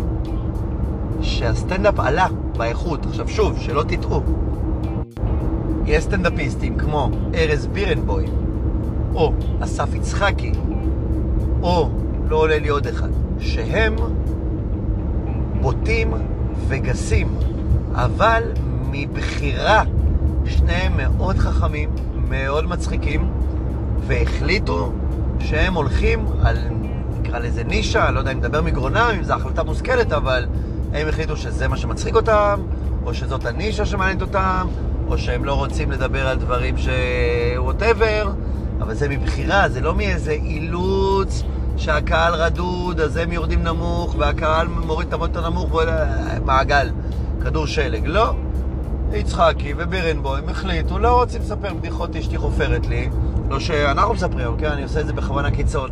[1.20, 3.06] שהסטנדאפ עלה באיכות.
[3.06, 4.22] עכשיו שוב, שלא תטעו.
[5.86, 8.30] יש סטנדאפיסטים כמו ארז בירנבוים,
[9.14, 10.52] או אסף יצחקי,
[11.62, 11.90] או
[12.28, 13.08] לא עולה לי עוד אחד,
[13.38, 13.96] שהם
[15.60, 16.12] בוטים
[16.68, 17.28] וגסים,
[17.94, 18.42] אבל
[18.90, 19.82] מבחירה
[20.48, 21.90] שניהם מאוד חכמים,
[22.28, 23.30] מאוד מצחיקים,
[24.06, 24.92] והחליטו
[25.40, 26.58] שהם הולכים על,
[27.20, 30.46] נקרא לזה נישה, לא יודע אם נדבר מגרונם, אם זו החלטה מושכלת, אבל
[30.92, 32.60] הם החליטו שזה מה שמצחיק אותם,
[33.04, 34.66] או שזאת הנישה שמעניינת אותם,
[35.08, 36.88] או שהם לא רוצים לדבר על דברים ש...
[37.56, 38.32] ווטאבר,
[38.80, 41.42] אבל זה מבחירה, זה לא מאיזה אילוץ
[41.76, 45.80] שהקהל רדוד, אז הם יורדים נמוך, והקהל מוריד את המוטו נמוך,
[46.44, 46.90] מעגל,
[47.42, 48.06] כדור שלג.
[48.06, 48.34] לא.
[49.12, 53.08] יצחקי ובירנבוים החליטו, לא רוצים לספר בדיחות אשתי חופרת לי,
[53.48, 54.66] לא שאנחנו מספרים, כן?
[54.66, 55.90] אני עושה את זה בכוונה קיצון.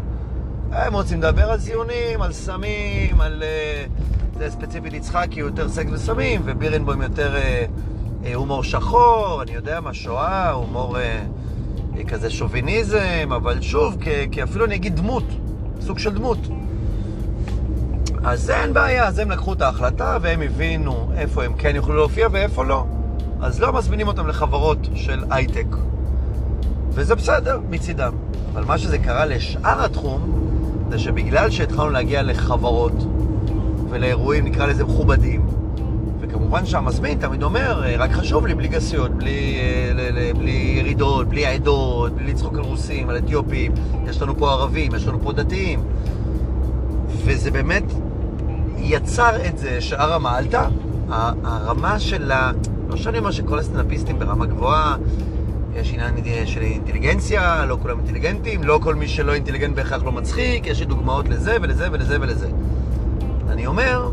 [0.72, 3.42] הם רוצים לדבר על זיונים, על סמים, על...
[3.42, 7.34] Uh, זה ספציפית יצחקי, הוא יותר סקס וסמים, ובירנבוים יותר
[8.22, 13.96] uh, הומור שחור, אני יודע מה, שואה, הומור uh, כזה שוביניזם, אבל שוב,
[14.30, 15.24] כי אפילו אני אגיד דמות,
[15.80, 16.38] סוג של דמות.
[18.24, 22.28] אז אין בעיה, אז הם לקחו את ההחלטה והם הבינו איפה הם כן יוכלו להופיע
[22.32, 22.84] ואיפה לא.
[23.40, 25.66] אז לא מזמינים אותם לחברות של הייטק.
[26.90, 28.12] וזה בסדר מצידם.
[28.52, 30.20] אבל מה שזה קרה לשאר התחום,
[30.90, 32.92] זה שבגלל שהתחלנו להגיע לחברות
[33.90, 35.46] ולאירועים, נקרא לזה מכובדים,
[36.20, 39.56] וכמובן שהמזמין תמיד אומר, אה, רק חשוב לי בלי גסיות, בלי,
[39.98, 43.72] אה, בלי ירידות, בלי עדות, בלי לצחוק על רוסים, על אתיופים,
[44.08, 45.80] יש לנו פה ערבים, יש לנו פה דתיים.
[47.24, 47.84] וזה באמת
[48.76, 50.68] יצר את זה שהרמה עלתה.
[51.08, 52.50] הרמה של ה...
[52.88, 54.96] לא שאני אומר שכל הסטנדאפיסטים ברמה גבוהה,
[55.74, 60.66] יש עניין של אינטליגנציה, לא כולם אינטליגנטים, לא כל מי שלא אינטליגנט בהכרח לא מצחיק,
[60.66, 62.48] יש לי דוגמאות לזה ולזה ולזה ולזה.
[63.48, 64.10] אני אומר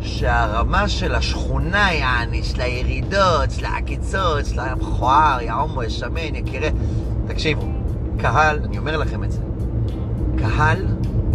[0.00, 6.68] שהרמה של השכונה, יעני, של הירידות, של העקיצות, של המכוער, יא הומו, יא שמן, יקירה,
[7.26, 7.66] תקשיבו,
[8.18, 9.40] קהל, אני אומר לכם את זה,
[10.38, 10.86] קהל,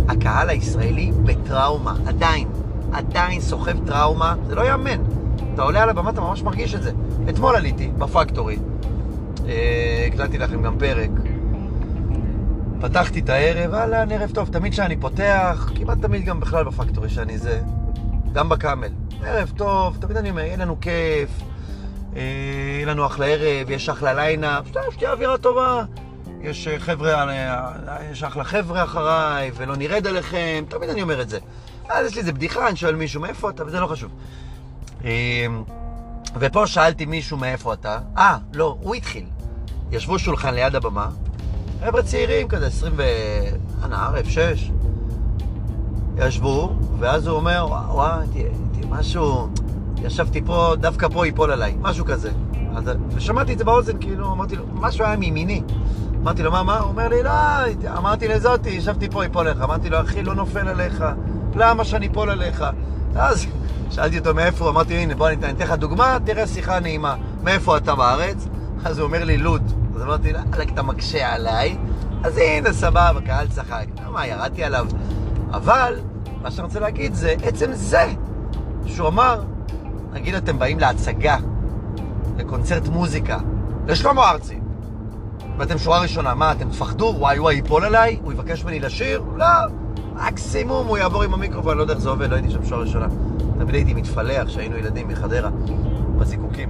[0.09, 2.47] הקהל הישראלי בטראומה, עדיין,
[2.91, 5.16] עדיין סוחב טראומה, זה לא יאמן.
[5.57, 6.91] אתה עולה על הבמה, אתה ממש מרגיש את זה.
[7.29, 8.57] אתמול עליתי בפקטורי,
[9.47, 11.09] אה, הקלטתי לכם גם פרק.
[12.81, 14.49] פתחתי את הערב, אהלן, ערב טוב.
[14.51, 17.61] תמיד כשאני פותח, כמעט תמיד גם בכלל בפקטורי שאני זה,
[18.33, 18.87] גם בקאמל.
[19.23, 21.29] ערב טוב, תמיד אני אומר, יהיה לנו כיף,
[22.15, 22.21] אה,
[22.75, 24.59] יהיה לנו אחלה ערב, יש אחלה ליינה,
[24.91, 25.83] שתהיה אווירה טובה.
[26.41, 27.25] יש אה, חבר'ה,
[28.11, 31.39] יש אחלה חבר'ה אחריי, ולא נרד עליכם, תמיד אני אומר את זה.
[31.89, 34.11] אז יש לי איזה בדיחה, אני שואל מישהו מאיפה אתה, וזה לא חשוב.
[36.39, 39.25] ופה שאלתי מישהו מאיפה אתה, אה, לא, הוא התחיל.
[39.91, 41.09] ישבו שולחן ליד הבמה,
[41.85, 43.03] חבר'ה צעירים כזה, 20 ו...
[43.83, 44.71] אנא ערב, 6.
[46.17, 48.27] ישבו, ואז הוא אומר, וואי,
[48.89, 49.47] משהו,
[50.01, 52.31] ישבתי פה, דווקא פה ייפול עליי, משהו כזה.
[52.75, 55.61] אז, ושמעתי את זה באוזן, כאילו, אמרתי לו, משהו היה מימיני.
[56.21, 56.79] אמרתי לו, מה, מה?
[56.79, 57.31] הוא אומר לי, לא,
[57.97, 59.63] אמרתי לזאתי, ישבתי פה, ייפול עליך.
[59.63, 61.03] אמרתי לו, אחי, לא נופל עליך,
[61.55, 62.65] למה שאני אפול עליך?
[63.15, 63.47] אז
[63.89, 67.15] שאלתי אותו מאיפה, אמרתי, הנה, בוא אני אתן לך דוגמה, תראה שיחה נעימה.
[67.43, 68.47] מאיפה אתה בארץ?
[68.85, 69.73] אז הוא אומר לי, לוד.
[69.95, 70.39] אז אמרתי, לא,
[70.73, 71.77] אתה מקשה עליי,
[72.23, 73.85] אז הנה, סבבה, קהל צחק.
[74.11, 74.87] מה, ירדתי עליו.
[75.51, 75.99] אבל,
[76.41, 78.05] מה שאני רוצה להגיד זה, עצם זה
[78.85, 79.43] שהוא אמר,
[80.13, 81.37] נגיד אתם באים להצגה,
[82.37, 83.37] לקונצרט מוזיקה,
[83.87, 84.59] לשלמה ארצי,
[85.57, 87.15] ואתם שורה ראשונה, מה, אתם תפחדו?
[87.17, 88.19] וואי וואי, ייפול עליי?
[88.23, 89.23] הוא יבקש ממני לשיר?
[89.35, 89.45] לא.
[90.15, 93.07] מקסימום הוא יעבור עם המיקרופון, לא יודע איך זה עובד, לא הייתי שם שורה ראשונה.
[93.59, 95.49] תמיד הייתי מתפלח כשהיינו ילדים מחדרה,
[96.17, 96.69] בזיקוקים.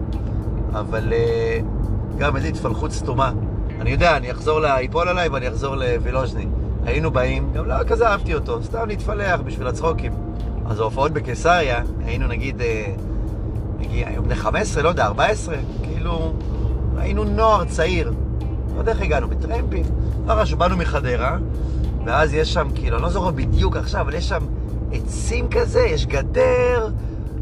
[0.74, 3.32] אבל uh, גם איזו התפלחות סתומה.
[3.82, 6.46] אני יודע, אני אחזור ליפול עליי ואני אחזור לווילוז'ני.
[6.86, 10.12] היינו באים, גם לא כזה אהבתי אותו, סתם להתפלח בשביל הצחוקים.
[10.66, 12.86] אז ההופעות בקיסריה, היינו נגיד, אה,
[13.80, 16.34] נגיד, היום בני 15, לא יודע, 14, כאילו,
[16.98, 18.14] היינו נוער צעיר.
[18.76, 19.86] לא יודע איך הגענו, בטרמפים.
[20.28, 21.38] לא חשוב, באנו מחדרה,
[22.06, 24.42] ואז יש שם, כאילו, אני לא זוכר בדיוק עכשיו, אבל יש שם
[24.92, 26.90] עצים כזה, יש גדר,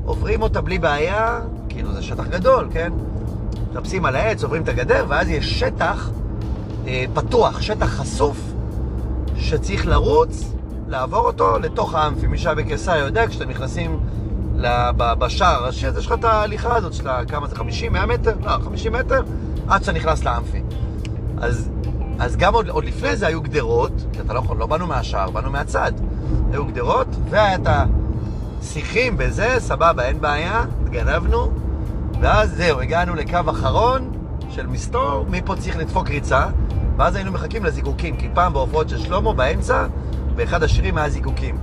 [0.05, 2.93] עוברים אותה בלי בעיה, כאילו זה שטח גדול, כן?
[3.71, 6.10] מטפסים על העץ, עוברים את הגדר, ואז יש שטח
[6.88, 8.38] אה, פתוח, שטח חשוף,
[9.38, 10.53] שצריך לרוץ,
[10.88, 12.27] לעבור אותו לתוך האמפי.
[12.27, 13.99] מי שהיה בקיסריה יודע, כשאתם נכנסים
[15.19, 18.34] בשער הראשי, יש לך את ההליכה הזאת של כמה זה, 50, 100 מטר?
[18.43, 19.23] לא, 50 מטר,
[19.67, 20.62] עד שאתה נכנס לאמפי.
[21.38, 21.69] אז,
[22.19, 25.29] אז גם עוד, עוד לפני זה היו גדרות, כי אתה לא יכול, לא באנו מהשער,
[25.29, 25.91] באנו מהצד.
[26.55, 27.67] היו גדרות, והיה את
[28.61, 31.51] השיחים בזה, סבבה, אין בעיה, גנבנו,
[32.21, 34.11] ואז זהו, הגענו לקו אחרון
[34.49, 36.45] של מסתור, מפה צריך לדפוק ריצה,
[36.97, 39.87] ואז היינו מחכים לזיקוקים, כי פעם בהופעות של שלמה, באמצע,
[40.35, 41.57] באחד השירים היה זיקוקים.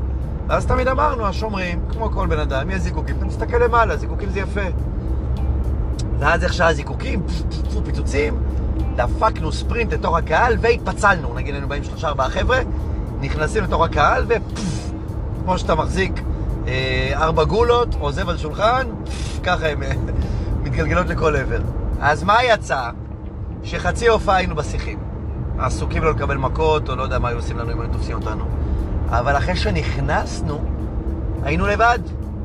[0.48, 4.40] ואז תמיד אמרנו, השומרים, כמו כל בן אדם, יש זיקוקים, אתה מסתכל למעלה, זיקוקים זה
[4.40, 4.66] יפה.
[6.18, 7.22] ואז איך שהיה זיקוקים,
[7.84, 8.34] פיצוצים,
[8.96, 11.34] דפקנו ספרינט לתוך הקהל והתפצלנו.
[11.34, 12.58] נגיד היינו באים שלושה ארבעה חבר'ה,
[13.22, 16.12] נכנסים לתוך הקהל וכמו שאתה מחזיק
[16.66, 18.86] אה, ארבע גולות, עוזב על שולחן,
[19.42, 19.92] ככה הן אה,
[20.62, 21.60] מתגלגלות לכל עבר.
[22.00, 22.90] אז מה יצא?
[23.64, 24.98] שחצי הופעה היינו בשיחים.
[25.58, 28.44] עסוקים לא לקבל מכות, או לא יודע מה היו עושים לנו אם היו תופסים אותנו.
[29.08, 30.60] אבל אחרי שנכנסנו,
[31.42, 31.98] היינו לבד,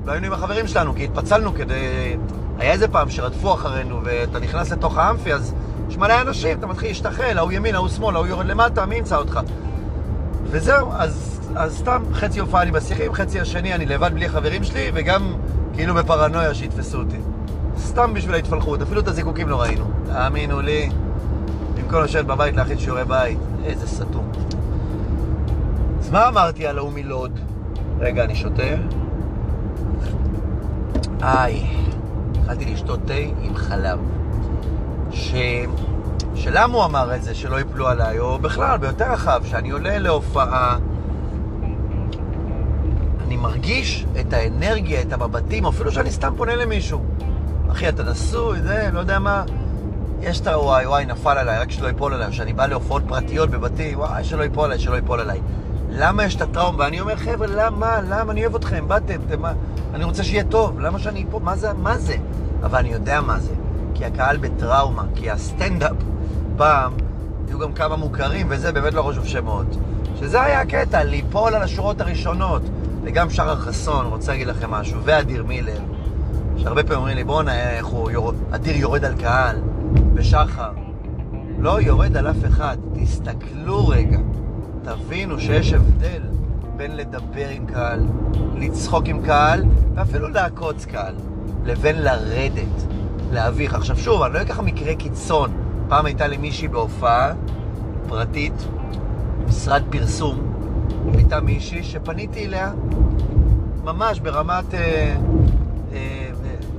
[0.06, 2.16] לא היינו עם החברים שלנו, כי התפצלנו כדי...
[2.60, 5.54] היה איזה פעם שרדפו אחרינו, ואתה נכנס לתוך האמפי, אז
[5.90, 9.18] יש מלא אנשים, אתה מתחיל להשתחל, ההוא ימין, ההוא שמאל, ההוא יורד למטה, מי ימצא
[9.18, 9.40] אותך?
[10.50, 14.92] וזהו, אז, אז סתם חצי הופעה אני בשיחים, חצי השני אני לבד בלי החברים שלי,
[14.94, 15.34] וגם
[15.74, 17.18] כאילו בפרנויה שיתפסו אותי.
[17.78, 19.86] סתם בשביל ההתפלחות, אפילו את הזיקוקים לא ראינו.
[20.06, 20.90] תאמינו לי,
[21.76, 24.32] במקום לשבת בבית להכין שיעורי בית, איזה סתום.
[26.00, 27.40] אז מה אמרתי על ההוא מלוד?
[28.00, 28.64] רגע, אני שותה.
[31.22, 31.68] איי,
[32.32, 34.00] התחלתי לשתות תה עם חלב.
[35.12, 35.34] ש...
[36.38, 40.78] שלמה הוא אמר את זה, שלא יפלו עליי, או בכלל, ביותר רחב, שאני עולה להופעה,
[43.28, 47.04] אני מרגיש את האנרגיה, את המבטים, אפילו שאני סתם פונה למישהו.
[47.72, 49.44] אחי, אתה נשוי, זה, לא יודע מה.
[50.22, 52.30] יש את הוואי, וואי, נפל עליי, רק שלא ייפול עליי.
[52.30, 55.42] כשאני בא להופעות פרטיות בבתים, וואי, שלא ייפול עליי, שלא ייפול עליי.
[55.90, 56.84] למה יש את הטראומה?
[56.84, 58.00] ואני אומר, חבר'ה, למה?
[58.10, 58.32] למה?
[58.32, 59.54] אני אוהב אתכם, באתם, אתם, מה?
[59.94, 61.40] אני רוצה שיהיה טוב, למה שאני פה?
[61.40, 61.74] מה זה?
[61.74, 62.16] מה זה?
[62.64, 63.54] אבל אני יודע מה זה.
[63.94, 65.96] כי הקהל בטראומה, כי הסטנדאפ
[66.58, 66.94] פעם,
[67.48, 69.66] היו גם כמה מוכרים, וזה באמת לא חשוב שמות.
[70.20, 72.62] שזה היה הקטע, ליפול על השורות הראשונות.
[73.04, 75.80] וגם שחר חסון, רוצה להגיד לכם משהו, ואדיר מילר,
[76.58, 79.56] שהרבה פעמים אומרים לי, בואנה, איך הוא, יורד, אדיר יורד על קהל,
[80.14, 80.72] ושחר.
[81.60, 82.78] לא יורד על אף אחד.
[82.94, 84.20] תסתכלו רגע,
[84.84, 86.22] תבינו שיש הבדל
[86.76, 88.00] בין לדבר עם קהל,
[88.56, 89.64] לצחוק עם קהל,
[89.96, 91.16] ואפילו לעקוץ קהל,
[91.66, 92.88] לבין לרדת.
[93.32, 93.74] להביך.
[93.74, 95.67] עכשיו שוב, אני לא אקח מקרה קיצון.
[95.90, 97.34] פעם הייתה לי מישהי בהופעה
[98.08, 98.68] פרטית,
[99.48, 100.40] משרד פרסום,
[101.14, 102.72] הייתה מישהי שפניתי אליה
[103.84, 104.74] ממש ברמת...
[104.74, 105.16] אה, אה,
[105.94, 106.28] אה,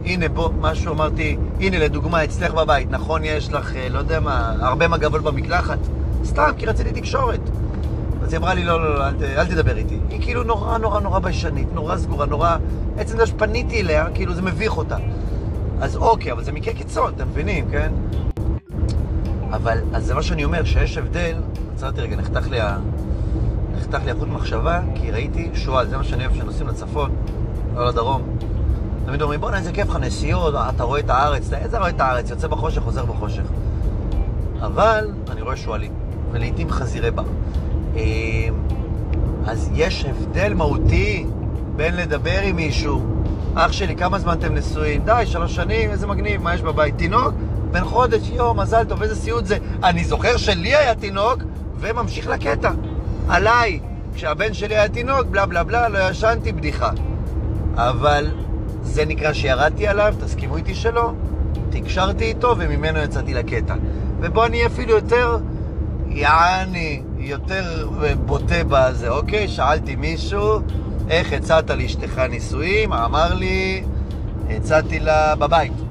[0.04, 4.54] הנה, בוא, משהו אמרתי, הנה לדוגמה, אצלך בבית, נכון יש לך, אה, לא יודע מה,
[4.60, 5.78] הרבה מגבות במקלחת?
[6.24, 7.40] סתם, כי רציתי תקשורת.
[8.22, 9.98] אז היא אמרה לי, לא, לא, לא, אל, אל תדבר איתי.
[10.10, 12.56] היא כאילו נורא נורא נורא ביישנית, נורא סגורה, נורא...
[12.98, 14.96] עצם זה שפניתי אליה, כאילו זה מביך אותה.
[15.80, 17.92] אז אוקיי, אבל זה מקרה קיצון, אתם מבינים, כן?
[19.52, 21.36] אבל, אז זה מה שאני אומר, שיש הבדל,
[21.74, 22.58] עצרתי רגע, נחתך לי.
[23.76, 27.10] נחתך לי החוט מחשבה, כי ראיתי שועל, זה מה שאני אוהב שנוסעים לצפון,
[27.74, 28.22] לא לדרום.
[29.06, 32.30] תמיד אומרים, בוא'נה, איזה כיף לך, נסיעות, אתה רואה את הארץ, איזה רואה את הארץ,
[32.30, 33.42] יוצא בחושך, חוזר בחושך.
[34.60, 35.92] אבל אני רואה שועלים,
[36.32, 37.22] ולעיתים חזירי בר.
[37.96, 38.02] אה,
[39.46, 41.26] אז יש הבדל מהותי
[41.76, 43.06] בין לדבר עם מישהו,
[43.54, 45.02] אח שלי, כמה זמן אתם נשואים?
[45.04, 46.98] די, שלוש שנים, איזה מגניב, מה יש בבית?
[46.98, 47.34] תינוק?
[47.70, 49.58] בן חודש, יואו, מזל טוב, איזה סיוט זה.
[49.84, 51.42] אני זוכר שלי היה תינוק,
[51.78, 52.70] וממשיך לקטע.
[53.28, 53.80] עליי,
[54.14, 56.90] כשהבן שלי היה תינוק, בלה בלה בלה, לא ישנתי, בדיחה.
[57.74, 58.26] אבל
[58.82, 61.12] זה נקרא שירדתי עליו, תסכימו איתי שלא,
[61.70, 63.74] תקשרתי איתו וממנו יצאתי לקטע.
[64.20, 65.38] ובוא אני אפילו יותר,
[66.08, 67.88] יעני, יותר
[68.26, 69.48] בוטה בזה, אוקיי?
[69.48, 70.60] שאלתי מישהו,
[71.10, 72.92] איך הצעת לאשתך נישואים?
[72.92, 73.84] אמר לי,
[74.50, 75.87] הצעתי לה בבית.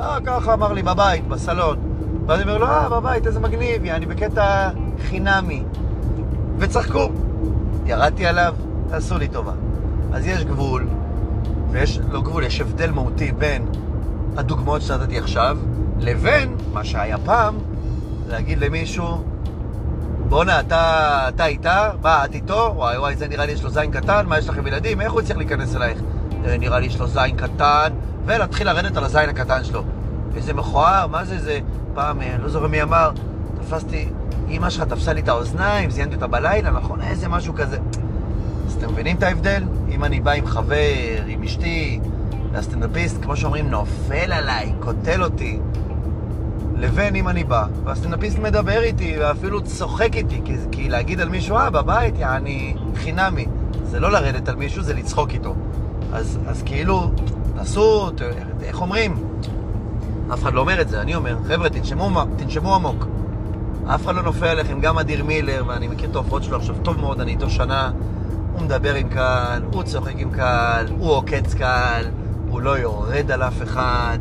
[0.00, 1.78] אה, ככה אמר לי, בבית, בסלון.
[2.26, 4.70] ואז אני אומר לו, אה, בבית, איזה מגניב, יעני, בקטע
[5.08, 5.62] חינמי.
[6.58, 7.08] וצחקו.
[7.86, 8.54] ירדתי עליו,
[8.88, 9.52] תעשו לי טובה.
[10.12, 10.86] אז יש גבול,
[11.70, 13.66] ויש, לא גבול, יש הבדל מהותי בין
[14.36, 15.58] הדוגמאות שנתתי עכשיו,
[15.98, 17.58] לבין מה שהיה פעם,
[18.28, 19.24] להגיד למישהו,
[20.28, 21.90] בואנה, אתה, אתה איתה?
[22.02, 22.72] מה, את איתו?
[22.76, 25.00] וואי וואי, זה נראה לי יש לו זין קטן, מה, יש לכם ילדים?
[25.00, 25.98] איך הוא הצליח להיכנס אלייך?
[26.44, 27.92] "אה, נראה לי יש לו זין קטן,
[28.26, 29.82] ולהתחיל לרדת על הזין הקטן שלו.
[30.36, 31.58] איזה מכוער, מה זה זה?
[31.94, 33.10] פעם, אה, לא זוכר מי אמר,
[33.60, 34.08] תפסתי,
[34.48, 37.00] אמא שלך תפסה לי את האוזניים, זיינתי אותה בלילה, נכון?
[37.02, 37.78] איזה משהו כזה.
[38.66, 39.62] אז אתם מבינים את ההבדל?
[39.88, 40.76] אם אני בא עם חבר,
[41.26, 42.00] עם אשתי,
[42.52, 45.58] והסטנדאפיסט, כמו שאומרים, נופל עליי, קוטל אותי,
[46.76, 51.56] לבין אם אני בא, והסטנדאפיסט מדבר איתי, ואפילו צוחק איתי, כי, כי להגיד על מישהו,
[51.56, 53.46] אה, בבית, יעני, חינמי.
[53.84, 55.54] זה לא לרדת על מישהו, זה לצחוק איתו.
[56.12, 57.10] אז, אז כאילו,
[57.56, 58.10] תעשו,
[58.62, 59.16] איך אומרים?
[60.34, 63.06] אף אחד לא אומר את זה, אני אומר, חבר'ה, תנשמו, תנשמו עמוק.
[63.94, 67.00] אף אחד לא נופל עליכם, גם אדיר מילר, ואני מכיר את ההופעות שלו עכשיו טוב
[67.00, 67.90] מאוד, אני איתו שנה.
[68.52, 72.06] הוא מדבר עם קהל, הוא צוחק עם קהל, הוא עוקץ קהל,
[72.48, 74.18] הוא לא יורד על אף אחד,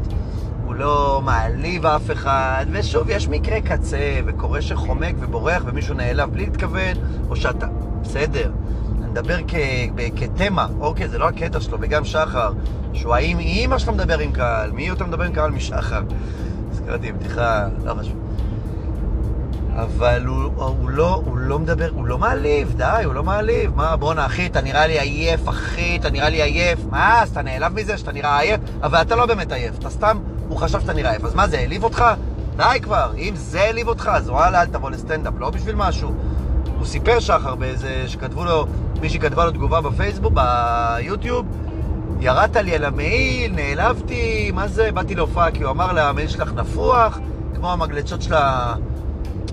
[0.65, 6.45] הוא לא מעליב אף אחד, ושוב, יש מקרה קצה, וקורה שחומק ובורח ומישהו נעלב בלי
[6.45, 6.97] להתכוון,
[7.29, 7.67] או שאתה...
[8.01, 8.51] בסדר.
[9.11, 9.55] מדבר כ...
[10.15, 12.51] כתמה, אוקיי, זה לא הקטע שלו, וגם שחר,
[12.93, 16.01] שהוא האם אימא שלך מדבר עם קהל, מי יותר מדבר עם קהל משחר?
[16.71, 18.15] הזכרתי בדיחה, לא חשוב.
[19.75, 23.75] אבל הוא, הוא, לא, הוא לא מדבר, הוא לא מעליב, די, הוא לא מעליב.
[23.75, 26.79] מה, בואנה, אחי, אתה נראה לי עייף, אחי, אתה נראה לי עייף.
[26.89, 28.61] מה, אז אתה נעלב מזה שאתה נראה עייף?
[28.83, 30.17] אבל אתה לא באמת עייף, אתה סתם,
[30.47, 31.25] הוא חשב שאתה נראה עייף.
[31.25, 32.03] אז מה, זה העליב אותך?
[32.57, 36.13] די כבר, אם זה העליב אותך, אז וואלה, אל תבוא לסטנדאפ, לא בשביל משהו.
[36.79, 38.65] הוא סיפר שחר באיזה, שכתבו לו,
[39.01, 41.45] מישהי כתבה לו תגובה בפייסבוק, ביוטיוב,
[42.19, 44.91] ירדת לי על המעיל, נעלבתי, מה זה?
[44.91, 47.19] באתי להופעה, כי הוא אמר לה, המעיל שלך נפוח,
[47.55, 48.75] כמו המגלצות של ה...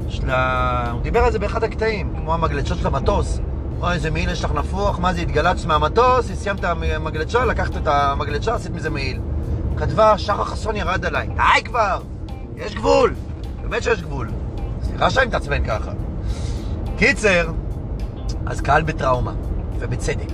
[0.09, 0.91] של ה...
[0.91, 3.41] הוא דיבר על זה באחד הקטעים, כמו המגלצות של המטוס.
[3.81, 8.55] אוי, איזה מעיל יש לך נפוח, מה זה, התגלצת מהמטוס, סיימת המגלצה, לקחת את המגלצה,
[8.55, 9.21] עשית מזה מעיל.
[9.77, 11.27] כתבה, שחר חסון ירד עליי.
[11.27, 12.01] די כבר!
[12.57, 13.15] יש גבול!
[13.63, 14.31] באמת שיש גבול.
[14.83, 15.91] סליחה שאני מתעצבן ככה.
[16.97, 17.51] קיצר,
[18.47, 19.33] אז קהל בטראומה,
[19.79, 20.33] ובצדק.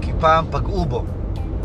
[0.00, 1.04] כי פעם פגעו בו.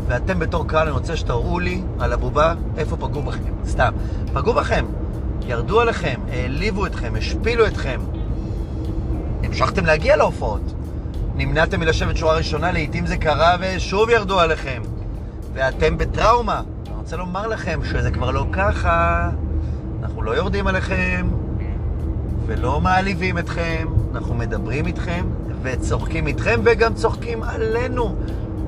[0.06, 3.52] ואתם בתור קהל, אני רוצה שתראו לי על הבובה איפה פגעו בכם.
[3.66, 3.92] סתם.
[4.32, 4.84] פגעו בכם.
[5.46, 8.00] ירדו עליכם, העליבו אתכם, השפילו אתכם.
[9.42, 10.74] המשכתם להגיע להופעות.
[11.34, 14.82] נמנעתם מלשבת שורה ראשונה, לעיתים זה קרה ושוב ירדו עליכם.
[15.52, 16.62] ואתם בטראומה.
[16.86, 19.30] אני רוצה לומר לכם שזה כבר לא ככה.
[20.02, 21.28] אנחנו לא יורדים עליכם
[22.50, 23.88] ולא מעליבים אתכם.
[24.14, 25.26] אנחנו מדברים איתכם
[25.62, 28.14] וצוחקים איתכם וגם צוחקים עלינו.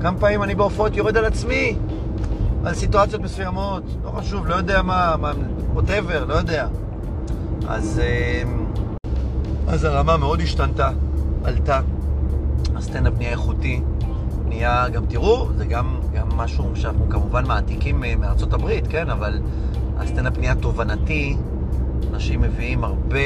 [0.01, 1.75] כמה פעמים אני בהופעות יורד על עצמי,
[2.65, 5.15] על סיטואציות מסוימות, לא חשוב, לא יודע מה,
[5.75, 6.67] whatever, לא יודע.
[7.67, 8.01] אז,
[8.43, 8.65] אמ,
[9.67, 10.89] אז הרמה מאוד השתנתה,
[11.43, 11.79] עלתה.
[12.75, 13.81] הסטנדאפ נהיה איכותי,
[14.47, 19.09] נהיה, גם תראו, זה גם, גם משהו שאנחנו כמובן מעתיקים אה, מארצות הברית, כן?
[19.09, 19.39] אבל
[19.97, 21.37] הסטנדאפ נהיה תובנתי,
[22.13, 23.17] אנשים מביאים הרבה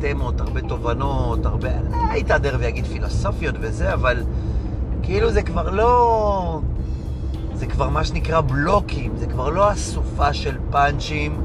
[0.00, 1.68] תמות, הרבה תובנות, הרבה...
[2.10, 4.22] היית הדרב ויגיד פילוסופיות וזה, אבל
[5.02, 6.60] כאילו זה כבר לא...
[7.54, 11.40] זה כבר מה שנקרא בלוקים, זה כבר לא אסופה של פאנצ'ים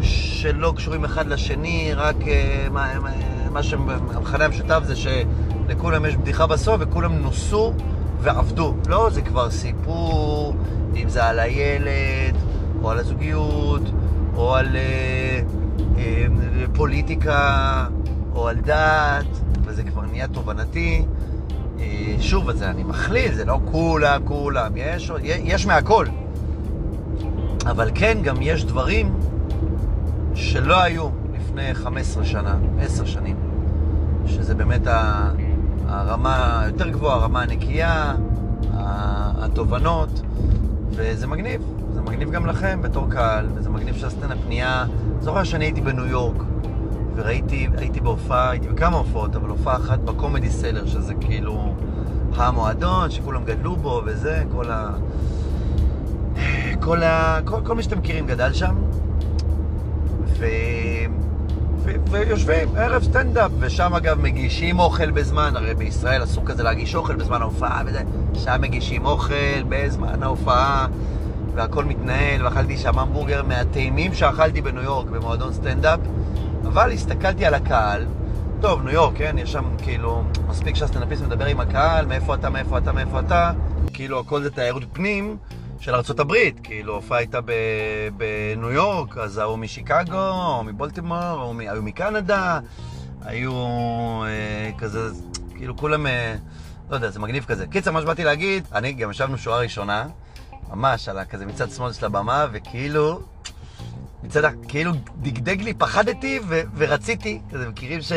[0.00, 2.92] שלא קשורים אחד לשני, רק uh, מה,
[3.50, 7.72] מה, שהמכנה המשותף זה שלכולם יש בדיחה בסוף וכולם נוסו
[8.20, 8.74] ועבדו.
[8.88, 10.54] לא, זה כבר סיפור,
[10.96, 12.36] אם זה על הילד,
[12.82, 13.82] או על הזוגיות,
[14.36, 15.67] או על uh,
[16.74, 17.86] פוליטיקה,
[18.34, 19.26] או על דת,
[19.64, 21.04] וזה וזה כבר נהיה תובנתי.
[21.80, 26.06] אה, שוב, זה אני מכליל, זה לא כולם, כולם, יש, יש מהכל.
[27.66, 29.14] אבל כן, גם יש דברים
[30.34, 33.36] שלא היו לפני 15 שנה, 10 שנים,
[34.26, 34.86] שזה באמת
[35.86, 38.14] הרמה היותר גבוהה, הרמה הנקייה,
[39.38, 40.22] התובנות,
[40.90, 41.62] וזה מגניב.
[41.94, 44.84] זה מגניב גם לכם בתור קהל, וזה מגניב שהסצנה פנייה.
[45.20, 46.42] זוכר שאני הייתי בניו יורק,
[47.16, 51.74] וראיתי, הייתי בהופעה, הייתי בכמה הופעות, אבל הופעה אחת בקומדי סלר, שזה כאילו
[52.36, 54.90] המועדון שכולם גדלו בו וזה, כל ה...
[56.80, 57.38] כל, ה...
[57.44, 58.76] כל, כל מי שאתם מכירים גדל שם,
[60.38, 60.46] ו...
[62.10, 67.42] ויושבים ערב סטנדאפ, ושם אגב מגישים אוכל בזמן, הרי בישראל אסור כזה להגיש אוכל בזמן
[67.42, 68.02] ההופעה וזה,
[68.34, 70.86] שם מגישים אוכל בזמן ההופעה,
[71.58, 76.00] והכל מתנהל, ואכלתי שם המבורגר מהטעימים שאכלתי בניו יורק במועדון סטנדאפ,
[76.64, 78.06] אבל הסתכלתי על הקהל,
[78.60, 82.78] טוב, ניו יורק, כן, יש שם כאילו, מספיק שהסטנדאפיסט מדבר עם הקהל, מאיפה אתה, מאיפה
[82.78, 83.52] אתה, מאיפה אתה,
[83.92, 85.36] כאילו הכל זה תיירות פנים
[85.80, 87.40] של ארה"ב, כאילו הופעה הייתה
[88.16, 91.60] בניו יורק, אז ההוא משיקגו, או מבולטימור, או מ...
[91.60, 92.60] היו מקנדה,
[93.24, 93.52] היו
[94.24, 95.10] אה, כזה,
[95.56, 96.34] כאילו כולם, אה,
[96.90, 97.66] לא יודע, זה מגניב כזה.
[97.66, 100.06] קיצר, מה שבאתי להגיד, אני גם ישבנו שורה ראשונה,
[100.70, 103.20] ממש, על כזה מצד שמאל של הבמה, וכאילו,
[104.22, 108.12] מצד, כאילו דגדג לי, פחדתי ו- ורציתי, כזה מכירים ש...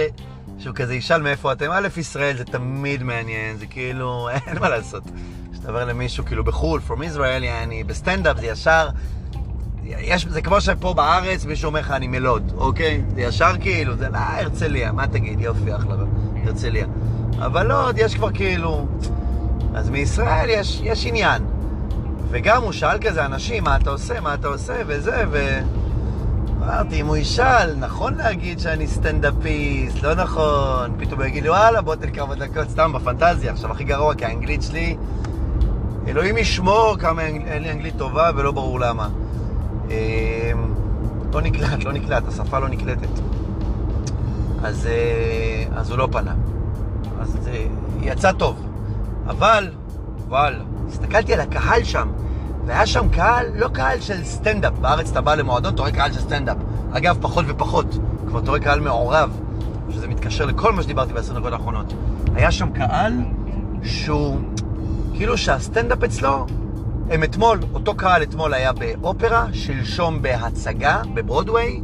[0.59, 1.71] שהוא כזה ישאל מאיפה אתם.
[1.71, 5.03] א', ישראל זה תמיד מעניין, זה כאילו, אין מה לעשות.
[5.51, 8.89] כשאתה עובר למישהו כאילו בחו"ל, From Israel, יעני, בסטנדאפ זה ישר,
[9.83, 13.03] יש, זה כמו שפה בארץ מישהו אומר לך אני מלוד, אוקיי?
[13.15, 15.41] זה ישר כאילו, זה לא הרצליה, מה תגיד?
[15.41, 15.95] יופי, אחלה,
[16.43, 16.85] הרצליה.
[17.37, 18.87] אבל לא, יש כבר כאילו...
[19.75, 21.43] אז מישראל יש, יש עניין.
[22.31, 25.59] וגם הוא שאל כזה אנשים, מה אתה עושה, מה אתה עושה, וזה, ו...
[26.63, 30.91] אמרתי, אם הוא ישאל, נכון להגיד שאני סטנדאפיסט, לא נכון.
[30.99, 33.51] פתאום הוא יגיד לי, וואלה, בוא תן כמה דקות, סתם בפנטזיה.
[33.51, 34.97] עכשיו, הכי גרוע, כי האנגלית שלי,
[36.07, 39.09] אלוהים ישמור כמה אין לי אנגלית טובה ולא ברור למה.
[39.89, 39.93] אמ,
[41.33, 43.21] לא נקלט, לא נקלט, השפה לא נקלטת.
[44.63, 46.33] אז, אה, אז הוא לא פנה.
[47.21, 47.65] אז זה
[48.01, 48.65] יצא טוב.
[49.27, 49.69] אבל,
[50.27, 50.55] אבל,
[50.87, 52.07] הסתכלתי על הקהל שם,
[52.65, 54.73] והיה שם קהל, לא קהל של סטנדאפ.
[54.73, 56.57] בארץ אתה בא למועדון, אתה רואה קהל של סטנדאפ.
[56.91, 57.97] אגב, פחות ופחות.
[58.27, 59.39] כבר אתה רואה קהל מעורב,
[59.89, 61.93] שזה מתקשר לכל מה שדיברתי בעשר דקות האחרונות.
[62.35, 63.13] היה שם קהל
[63.83, 64.39] שהוא,
[65.13, 66.45] כאילו שהסטנדאפ אצלו,
[67.09, 71.81] הם אתמול, אותו קהל אתמול היה באופרה, שלשום בהצגה, בברודוויי,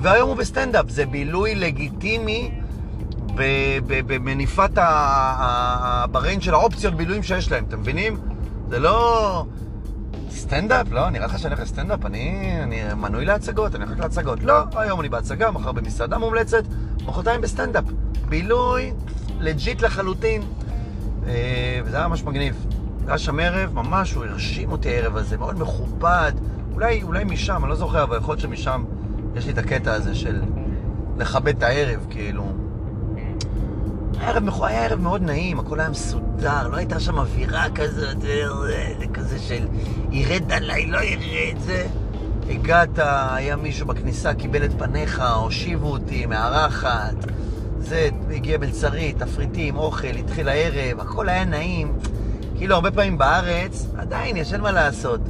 [0.00, 0.90] והיום הוא בסטנדאפ.
[0.90, 2.50] זה בילוי לגיטימי
[3.86, 4.70] במניפה
[6.10, 8.18] ב-range של האופציות בילויים שיש להם, אתם מבינים?
[8.68, 9.44] זה לא...
[10.30, 10.92] סטנדאפ?
[10.92, 12.06] לא, נראה לך שאני הולך לסטנדאפ?
[12.06, 14.42] אני, אני מנוי להצגות, אני הולך להצגות.
[14.42, 16.62] לא, היום אני בהצגה, מחר במסעדה מומלצת,
[17.06, 17.84] מחרתיים בסטנדאפ.
[18.28, 18.92] בילוי
[19.40, 20.42] legit לחלוטין.
[21.26, 22.66] אה, וזה היה ממש מגניב.
[23.06, 26.32] היה שם ערב, ממש, הוא הרשים אותי הערב הזה, מאוד מכובד.
[26.72, 28.84] אולי, אולי משם, אני לא זוכר, אבל יכול להיות שמשם
[29.34, 30.42] יש לי את הקטע הזה של
[31.18, 32.67] לכבד את הערב, כאילו.
[34.20, 38.16] הערב היה ערב מאוד נעים, הכל היה מסודר, לא הייתה שם אווירה כזאת,
[39.14, 39.66] כזה של
[40.10, 41.86] ירד עליי, לא ירד, זה...
[42.50, 42.98] הגעת,
[43.30, 47.14] היה מישהו בכניסה, קיבל את פניך, הושיבו אותי, מארחת,
[47.80, 51.92] זה, הגיע מלצרית, תפריטים, אוכל, התחיל הערב, הכל היה נעים.
[52.56, 55.20] כאילו, הרבה פעמים בארץ, עדיין יש, אין מה לעשות.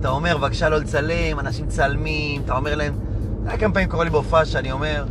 [0.00, 2.94] אתה אומר, בבקשה לא לצלם, אנשים צלמים, אתה אומר להם...
[3.46, 5.04] היה כמה פעמים קורה לי בהופעה שאני אומר,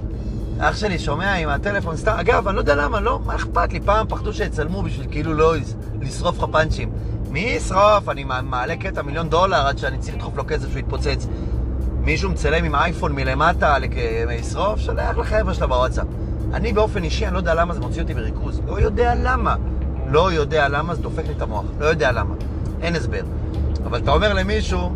[0.62, 3.80] אח שלי שומע עם הטלפון, סתם, אגב, אני לא יודע למה, לא, מה אכפת לי?
[3.80, 5.54] פעם פחדו שיצלמו בשביל כאילו לא
[6.02, 6.91] לשרוף לך פאנצ'ים.
[7.30, 8.10] מי ישרוף?
[8.10, 11.28] אני מעלה קטע מיליון דולר עד שאני צריך לדחוף לו כסף שהוא יתפוצץ.
[12.00, 13.78] מישהו מצלם עם אייפון מלמטה
[14.28, 14.80] לשרוף?
[14.80, 16.08] שולח לחבר'ה שלה בוואטסאפ.
[16.54, 18.62] אני באופן אישי, אני לא יודע למה זה מוציא אותי בריכוז.
[18.67, 19.56] לא יודע למה.
[20.08, 21.65] לא יודע למה זה דופק לי את המוח.
[21.80, 22.36] לא יודע למה.
[22.82, 23.22] אין הסבר.
[23.86, 24.91] אבל אתה אומר למישהו,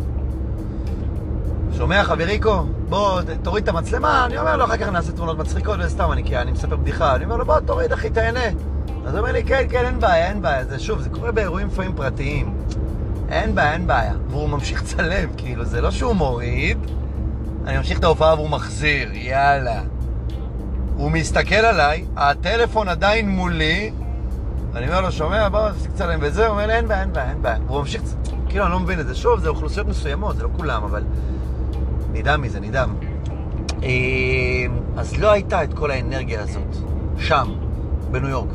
[1.76, 2.64] שומע חבריקו?
[2.88, 6.36] בוא, תוריד את המצלמה, אני אומר לו, אחר כך נעשה תמונות מצחיקות, וסתם, אני, כי
[6.36, 8.46] אני מספר בדיחה, אני אומר לו, בוא, תוריד, אחי, תהנה.
[9.06, 10.64] אז הוא אומר לי, כן, כן, אין בעיה, אין בעיה.
[10.64, 12.54] זה שוב, זה קורה באירועים לפעמים פרטיים.
[13.28, 14.12] אין בעיה, אין בעיה.
[14.30, 16.78] והוא ממשיך לצלם, כאילו, זה לא שהוא מוריד,
[17.66, 19.82] אני ממשיך את ההופעה והוא מחזיר, יאללה.
[20.96, 23.92] הוא מסתכל עליי, הטלפון עדיין מולי,
[24.74, 27.30] אני אומר לו, שומע, בוא, תפסיק לצלם וזה, הוא אומר לי, אין בעיה, אין בעיה,
[27.30, 27.58] אין בעיה.
[27.66, 28.02] והוא ממשיך,
[28.48, 29.14] כאילו, אני לא מבין את זה.
[29.14, 31.02] שוב, זה אוכלוסיות מסוימות, זה לא כולם, אבל
[32.14, 32.94] נדהם מזה, נדהם.
[33.82, 36.76] אה, אז לא הייתה את כל האנרגיה הזאת
[37.18, 37.48] שם,
[38.10, 38.48] בניו יורק.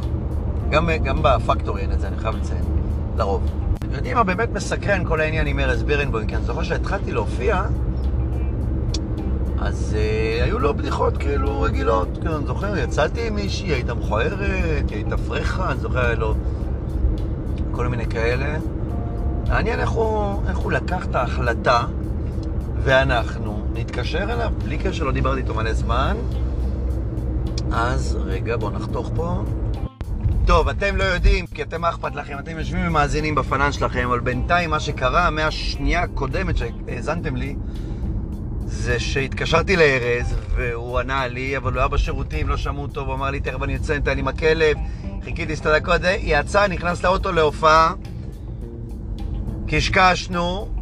[0.69, 2.63] גם, גם בפקטורי אין את זה, אני חייב לציין,
[3.17, 3.43] לרוב.
[3.75, 6.27] אתם יודעים מה באמת מסקרן כל העניין עם ארז בירנבוים?
[6.27, 7.63] כי אני זוכר שהתחלתי להופיע,
[9.61, 13.93] אז אה, היו לו בדיחות כאילו רגילות, כאילו, אני זוכר, יצאתי עם מישהי, היא הייתה
[13.93, 16.33] מכוערת, היא הייתה פרחה, אני זוכר, היה לו
[17.71, 18.57] כל מיני כאלה.
[19.47, 21.83] מעניין איך הוא, איך הוא לקח את ההחלטה,
[22.83, 26.17] ואנחנו נתקשר אליו, בלי קשר, לא דיברתי איתו מלא זמן.
[27.71, 29.43] אז, רגע, בואו נחתוך פה.
[30.45, 34.19] טוב, אתם לא יודעים, כי אתם מה אכפת לכם, אתם יושבים ומאזינים בפנן שלכם, אבל
[34.19, 37.55] בינתיים מה שקרה מהשנייה הקודמת שהאזנתם לי,
[38.65, 43.29] זה שהתקשרתי לארז, והוא ענה לי, אבל הוא היה בשירותים, לא שמעו אותו, הוא אמר
[43.29, 44.77] לי, תכף אני יוצא, נתן לי עם הכלב,
[45.23, 47.93] חיכיתי שתי דקות, יצא, נכנס לאוטו להופעה,
[49.67, 50.78] קשקשנו,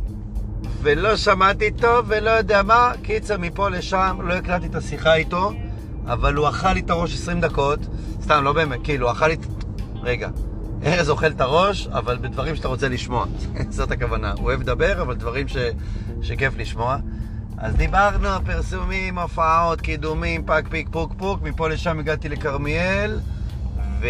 [0.89, 5.51] ולא שמעתי טוב, ולא יודע מה, קיצר, מפה לשם, לא הקלטתי את השיחה איתו,
[6.05, 7.79] אבל הוא אכל לי את הראש 20 דקות,
[8.21, 9.35] סתם, לא באמת, כאילו, אכל לי...
[10.03, 10.29] רגע,
[10.85, 13.25] ארז אוכל את הראש, אבל בדברים שאתה רוצה לשמוע.
[13.69, 14.31] זאת הכוונה.
[14.31, 15.57] הוא אוהב לדבר, אבל דברים ש...
[16.21, 16.97] שכיף לשמוע.
[17.57, 23.19] אז דיברנו, פרסומים, הופעות, קידומים, פק פיק פוק פוק, מפה לשם הגעתי לכרמיאל,
[24.01, 24.07] ו...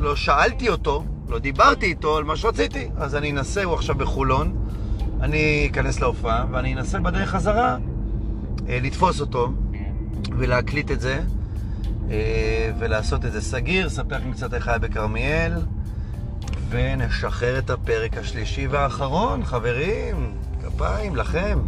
[0.00, 2.88] לא שאלתי אותו, לא דיברתי איתו על מה שרציתי.
[2.96, 4.68] אז אני אנסה, הוא עכשיו בחולון,
[5.20, 7.76] אני אכנס להופעה, ואני אנסה בדרך חזרה
[8.68, 9.48] אה, לתפוס אותו
[10.38, 11.20] ולהקליט את זה,
[12.10, 15.52] אה, ולעשות את זה סגיר, ספר לכם קצת איך היה בכרמיאל,
[16.68, 20.32] ונשחרר את הפרק השלישי והאחרון, חברים.
[20.66, 21.58] כפיים לכם.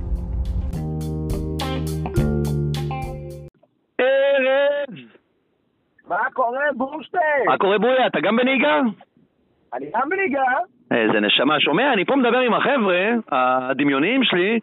[4.01, 4.99] ארז!
[6.09, 7.47] מה קורה, בורשטיין?
[7.47, 8.07] מה קורה בויה?
[8.07, 8.81] אתה גם בנהיגה?
[9.75, 10.43] אני גם בנהיגה.
[10.91, 11.93] איזה נשמה, שומע?
[11.93, 14.59] אני פה מדבר עם החבר'ה הדמיוניים שלי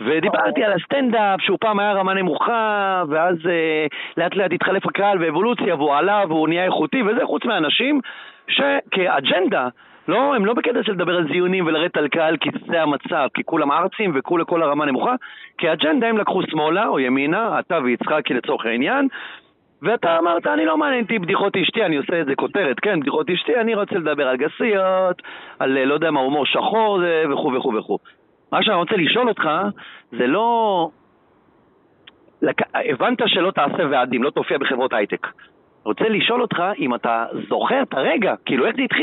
[0.00, 3.86] ודיברתי על הסטנדאפ שהוא פעם היה רמה נמוכה ואז אה,
[4.16, 8.00] לאט לאט התחלף הקהל ואבולוציה והוא עלה והוא נהיה איכותי וזה חוץ מאנשים
[8.48, 9.68] שכאג'נדה
[10.08, 13.42] לא, הם לא בקטע של לדבר על זיונים ולרדת על קהל כי זה המצב, כי
[13.44, 15.14] כולם ארצים וכולי כל הרמה נמוכה,
[15.58, 19.08] כי האג'נדה הם לקחו שמאלה או ימינה, אתה ויצחקי לצורך העניין,
[19.86, 23.30] ואתה אמרת, אני לא מעניין אותי בדיחות אשתי, אני עושה את זה כותרת, כן, בדיחות
[23.30, 25.22] אשתי, אני רוצה לדבר על גסיות,
[25.58, 27.00] על לא יודע מה, הומור שחור
[27.32, 27.98] וכו' וכו' וכו'.
[28.52, 29.48] מה שאני רוצה לשאול אותך,
[30.18, 30.90] זה לא...
[32.42, 32.62] לק...
[32.74, 35.26] הבנת שלא תעשה ועדים, לא תופיע בחברות הייטק.
[35.84, 39.02] רוצה לשאול אותך אם אתה זוכר את הרגע, כאילו איך זה התחיל?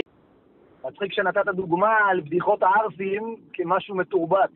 [0.85, 4.49] מצחיק שנתת דוגמה על בדיחות הערסים כמשהו מתורבת.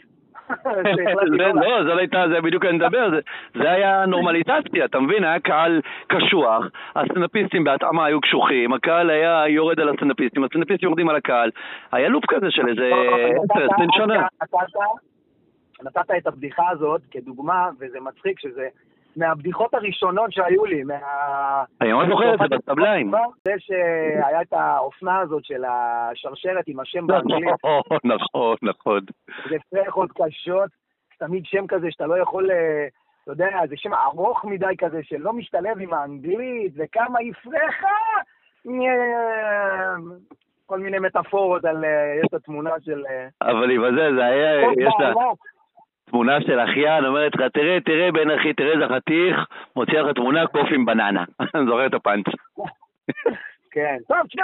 [1.54, 3.10] לא, זה לא הייתה, זה בדיוק אני מדבר,
[3.56, 5.24] זה היה נורמליזציה, אתה מבין?
[5.24, 11.16] היה קהל קשוח, הסטנדאפיסטים בהתאמה היו קשוחים, הקהל היה יורד על הסטנדאפיסטים, הסטנדאפיסטים יורדים על
[11.16, 11.52] הקהל,
[11.92, 12.92] היה לופ כזה של איזה
[13.54, 13.58] 10-20
[13.98, 14.28] שנה.
[15.84, 18.68] נתת את הבדיחה הזאת כדוגמה, וזה מצחיק שזה
[19.18, 20.96] מהבדיחות הראשונות שהיו לי, מה...
[21.82, 23.12] אני ממש זוכר את זה בסבליים.
[23.46, 27.50] זה שהיה את האופנה הזאת של השרשרת עם השם באנגלית.
[27.64, 29.00] נכון, נכון, נכון.
[29.50, 30.70] זה פרחות קשות,
[31.20, 32.88] תמיד שם כזה שאתה לא יכול, אה,
[33.24, 37.98] אתה יודע, זה שם ארוך מדי כזה, שלא משתלב עם האנגלית, וכמה היא פרחה!
[40.66, 43.04] כל מיני מטאפורות על, אה, יש את התמונה של...
[43.10, 45.14] אה, אבל עם הזה, זה היה, יש לה...
[46.10, 49.46] תמונה של אחיין, אומרת לך, תראה, תראה בן אחי, תראה איזה חתיך,
[49.76, 51.24] מוציא לך תמונה קוף עם בננה.
[51.56, 52.26] אני זוכר את הפאנץ'.
[53.74, 54.44] כן, טוב, תשמע,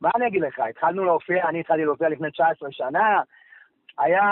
[0.00, 3.20] מה אני אגיד לך, התחלנו להופיע, אני התחלתי להופיע לפני 19 שנה,
[3.98, 4.22] היה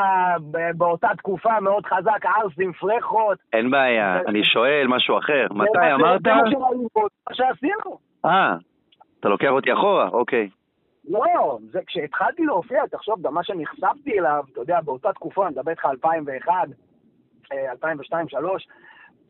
[0.74, 3.38] באותה תקופה מאוד חזק, ערסים, פרחות.
[3.52, 5.46] אין בעיה, אני שואל משהו אחר.
[5.50, 6.20] מתי אמרת?
[6.22, 7.98] זה מה שעשינו.
[8.24, 8.54] אה,
[9.20, 10.48] אתה לוקח אותי אחורה, אוקיי.
[11.10, 15.70] לא, זה כשהתחלתי להופיע, תחשוב, גם מה שנחשפתי אליו, אתה יודע, באותה תקופה, אני מדבר
[15.70, 16.52] איתך 2001,
[17.52, 18.66] 2002, 2003,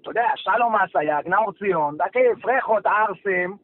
[0.00, 3.56] אתה יודע, שלום אסייג, נאור ציון, אחי, פרחות, ערסים,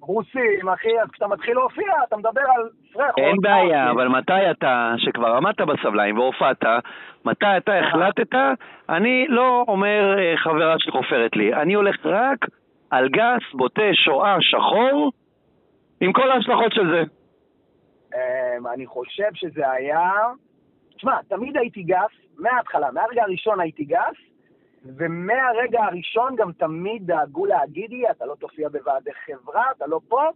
[0.00, 3.18] רוסים, אחי, אז כשאתה מתחיל להופיע, אתה מדבר על פרחות.
[3.18, 6.64] אין בעיה, אבל מתי אתה, שכבר עמדת בסבליים והופעת,
[7.24, 8.34] מתי אתה החלטת,
[8.88, 12.46] אני לא אומר אה, חברה שחופרת לי, אני הולך רק
[12.90, 15.10] על גס, בוטה, שואה, שחור,
[16.00, 17.21] עם כל ההשלכות של זה.
[18.14, 20.10] אמ, אני חושב שזה היה...
[20.96, 24.16] תשמע, תמיד הייתי גס, מההתחלה, מהרגע הראשון הייתי גס,
[24.84, 30.28] ומהרגע הראשון גם תמיד דאגו להגיד לי, אתה לא תופיע בוועדי חברה, אתה לא פה,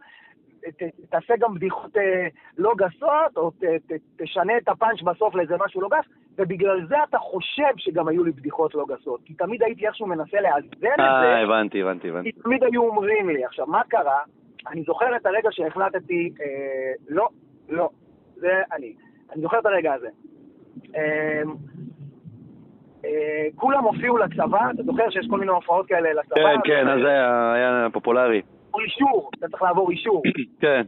[0.71, 2.27] ת, תעשה גם בדיחות אה,
[2.59, 6.05] לא גסות, או ת, ת, תשנה את הפאנץ' בסוף לאיזה משהו לא גס,
[6.39, 10.41] ובגלל זה אתה חושב שגם היו לי בדיחות לא גסות, כי תמיד הייתי איכשהו מנסה
[10.41, 10.87] לאזן את זה.
[10.99, 12.33] אה, הבנתי, הבנתי, הבנתי.
[12.33, 13.45] כי תמיד היו אומרים לי.
[13.45, 14.21] עכשיו, מה קרה?
[14.67, 17.29] אני זוכר את הרגע שהחלטתי, אה, לא,
[17.69, 17.89] לא,
[18.37, 18.93] זה אני.
[19.33, 20.09] אני זוכר את הרגע הזה.
[20.95, 21.55] אמ,
[23.05, 26.35] אה, כולם הופיעו לצבא, אתה זוכר שיש כל מיני הופעות כאלה לצבא?
[26.35, 27.11] כן, כן, אז זה
[27.55, 28.43] היה פופולרי.
[28.85, 30.23] אישור, אתה צריך לעבור אישור.
[30.63, 30.83] כן.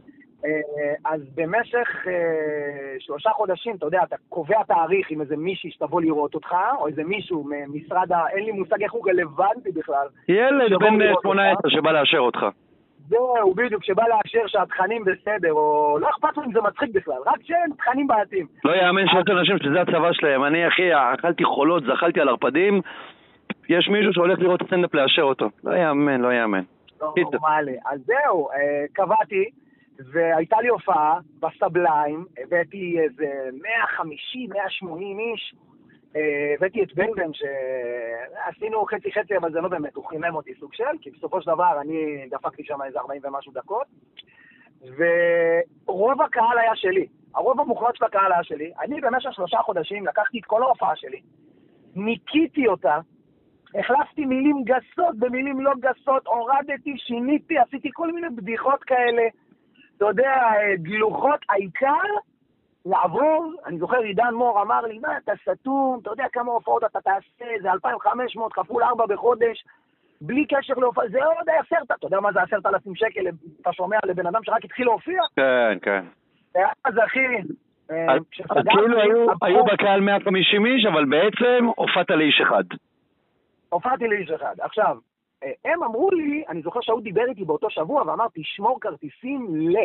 [0.45, 6.01] אה, אז במשך אה, שלושה חודשים, אתה יודע, אתה קובע תאריך עם איזה מישהי שתבוא
[6.01, 8.29] לראות אותך, או איזה מישהו ממשרד ה...
[8.29, 10.07] אין לי מושג איך הוא רלוונטי בכלל.
[10.29, 11.69] ילד בן לראות 18 אותך.
[11.69, 12.45] שבא לאשר אותך.
[13.09, 17.39] זהו, בדיוק, שבא לאשר שהתכנים בסדר, או לא אכפת לו אם זה מצחיק בכלל, רק
[17.43, 18.47] שאין תכנים בעייתיים.
[18.65, 20.43] לא יאמן שיש אנשים שזה הצבא שלהם.
[20.43, 22.81] אני, אחי, אכלתי חולות, זחלתי על ערפדים,
[23.69, 25.49] יש מישהו שהולך לראות סטנדאפ לאשר אותו.
[25.63, 26.61] לא יאמן, לא יאמן.
[27.01, 27.13] לא.
[27.17, 27.77] נורמלי.
[27.85, 29.49] אז זהו, אה, קבעתי,
[30.11, 35.53] והייתה לי הופעה בסבליים, הבאתי איזה 150, 180 איש,
[36.15, 40.97] הבאתי את בן, שעשינו חצי חצי, אבל זה לא באמת, הוא חימם אותי סוג של,
[41.01, 43.87] כי בסופו של דבר אני דפקתי שם איזה 40 ומשהו דקות,
[44.81, 47.07] ורוב הקהל היה שלי.
[47.35, 48.71] הרוב המוחלט של הקהל היה שלי.
[48.81, 51.21] אני במשך שלושה חודשים לקחתי את כל ההופעה שלי,
[51.95, 52.99] ניקיתי אותה,
[53.75, 59.21] החלפתי מילים גסות במילים לא גסות, הורדתי, שיניתי, עשיתי כל מיני בדיחות כאלה,
[59.97, 62.05] אתה יודע, אה, גלוחות, העיקר
[62.85, 67.01] לעבור, אני זוכר עידן מור אמר לי, מה, אתה סתום, אתה יודע כמה הופעות אתה
[67.01, 69.65] תעשה, זה 2,500 כפול 4 בחודש,
[70.21, 73.25] בלי קשר להופעה, זה עוד עשרת, אתה יודע מה זה עשרת אלפים שקל,
[73.61, 75.21] אתה שומע לבן אדם שרק התחיל להופיע?
[75.35, 76.05] כן, כן.
[76.85, 77.19] אז אחי,
[77.91, 78.97] אה, אז כשסגרתי, אז כאילו
[79.41, 82.63] היו- בקהל 150 איש, אבל בעצם הופעת לאיש אחד.
[83.69, 84.55] הופעתי לאיש אחד.
[84.61, 84.97] עכשיו,
[85.43, 89.75] אה, הם אמרו לי, אני זוכר שההוא דיבר איתי באותו שבוע ואמר, תשמור כרטיסים ל...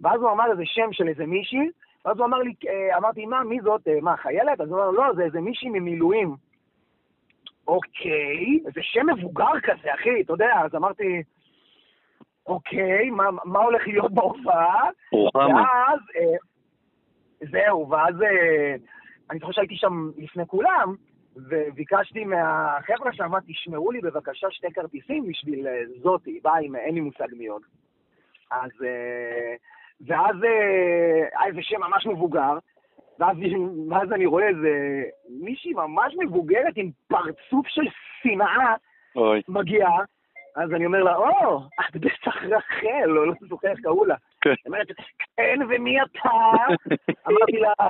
[0.00, 1.70] ואז הוא אמר איזה שם של איזה מישהי,
[2.04, 3.88] ואז הוא אמר לי, אה, אמרתי, מה, מי זאת?
[3.88, 4.60] אה, מה, חיילת?
[4.60, 6.36] אז הוא אמר, לא, זה איזה מישהי ממילואים.
[7.68, 11.22] אוקיי, זה שם מבוגר כזה, אחי, אתה יודע, אז אמרתי,
[12.46, 14.88] אוקיי, מה, מה הולך להיות בהופעה?
[15.34, 16.36] ואז, אה,
[17.50, 18.74] זהו, ואז אה,
[19.30, 20.94] אני זוכר שהייתי שם לפני כולם,
[21.36, 25.66] וביקשתי מהחבר'ה שם, תשמרו לי בבקשה שתי כרטיסים בשביל
[26.02, 27.62] זאתי, עם, אין לי מושג מי עוד.
[28.50, 29.54] אז, אה,
[30.06, 32.58] ואז אה, היה איזה שם ממש מבוגר,
[33.18, 33.36] ואז,
[33.90, 37.84] ואז אני רואה איזה מישהי ממש מבוגרת עם פרצוף של
[38.22, 38.74] שנאה.
[39.48, 39.98] מגיעה,
[40.56, 44.14] אז אני אומר לה, או, את בטח רחל, או לא זוכר איך קראו לה.
[44.40, 44.50] כן.
[44.50, 44.86] היא אומרת,
[45.36, 46.30] כן, ומי אתה?
[47.28, 47.88] אמרתי לה,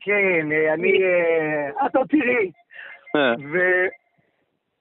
[0.00, 0.92] כן, אה, אני...
[1.04, 2.50] אה, את עוד תראי.
[3.16, 3.58] אה, ו...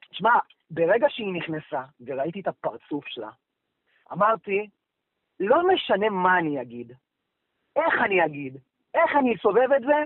[0.09, 0.31] תשמע,
[0.71, 3.29] ברגע שהיא נכנסה וראיתי את הפרצוף שלה,
[4.13, 4.67] אמרתי,
[5.39, 6.91] לא משנה מה אני אגיד,
[7.75, 8.57] איך אני אגיד,
[8.93, 10.03] איך אני אסובב את זה,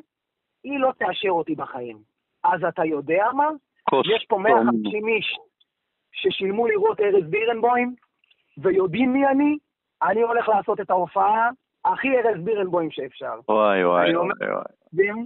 [0.63, 1.97] היא לא תאשר אותי בחיים.
[2.43, 3.49] אז אתה יודע מה?
[3.89, 4.07] כוס.
[4.15, 5.37] יש פה 150 איש
[6.11, 7.95] ששילמו לראות ארז בירנבוים,
[8.57, 9.57] ויודעים מי אני,
[10.03, 11.49] אני הולך לעשות את ההופעה
[11.85, 13.39] הכי ארז בירנבוים שאפשר.
[13.49, 15.25] וואי וואי אומר- וואי וואי.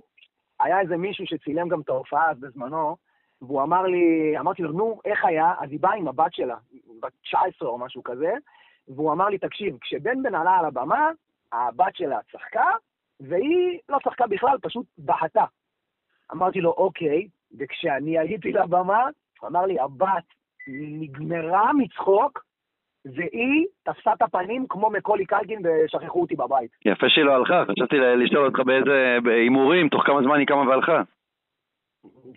[0.59, 2.95] היה איזה מישהו שצילם גם את ההופעה אז בזמנו,
[3.41, 5.53] והוא אמר לי, אמרתי לו, נו, איך היה?
[5.59, 6.55] אז היא באה עם הבת שלה,
[7.01, 8.33] בת 19 או משהו כזה,
[8.87, 11.09] והוא אמר לי, תקשיב, כשבן בן עלה על הבמה,
[11.51, 12.65] הבת שלה צחקה,
[13.19, 15.45] והיא לא צחקה בכלל, פשוט בהתה.
[16.31, 17.27] אמרתי לו, אוקיי,
[17.59, 19.03] וכשאני הייתי לבמה,
[19.39, 20.23] הוא אמר לי, הבת
[20.67, 22.43] נגמרה מצחוק,
[23.05, 26.71] והיא תפסה את הפנים כמו מקולי קלקין ושכחו אותי בבית.
[26.85, 31.01] יפה שהיא לא הלכה, חשבתי לשאול אותך באיזה הימורים, תוך כמה זמן היא קמה והלכה.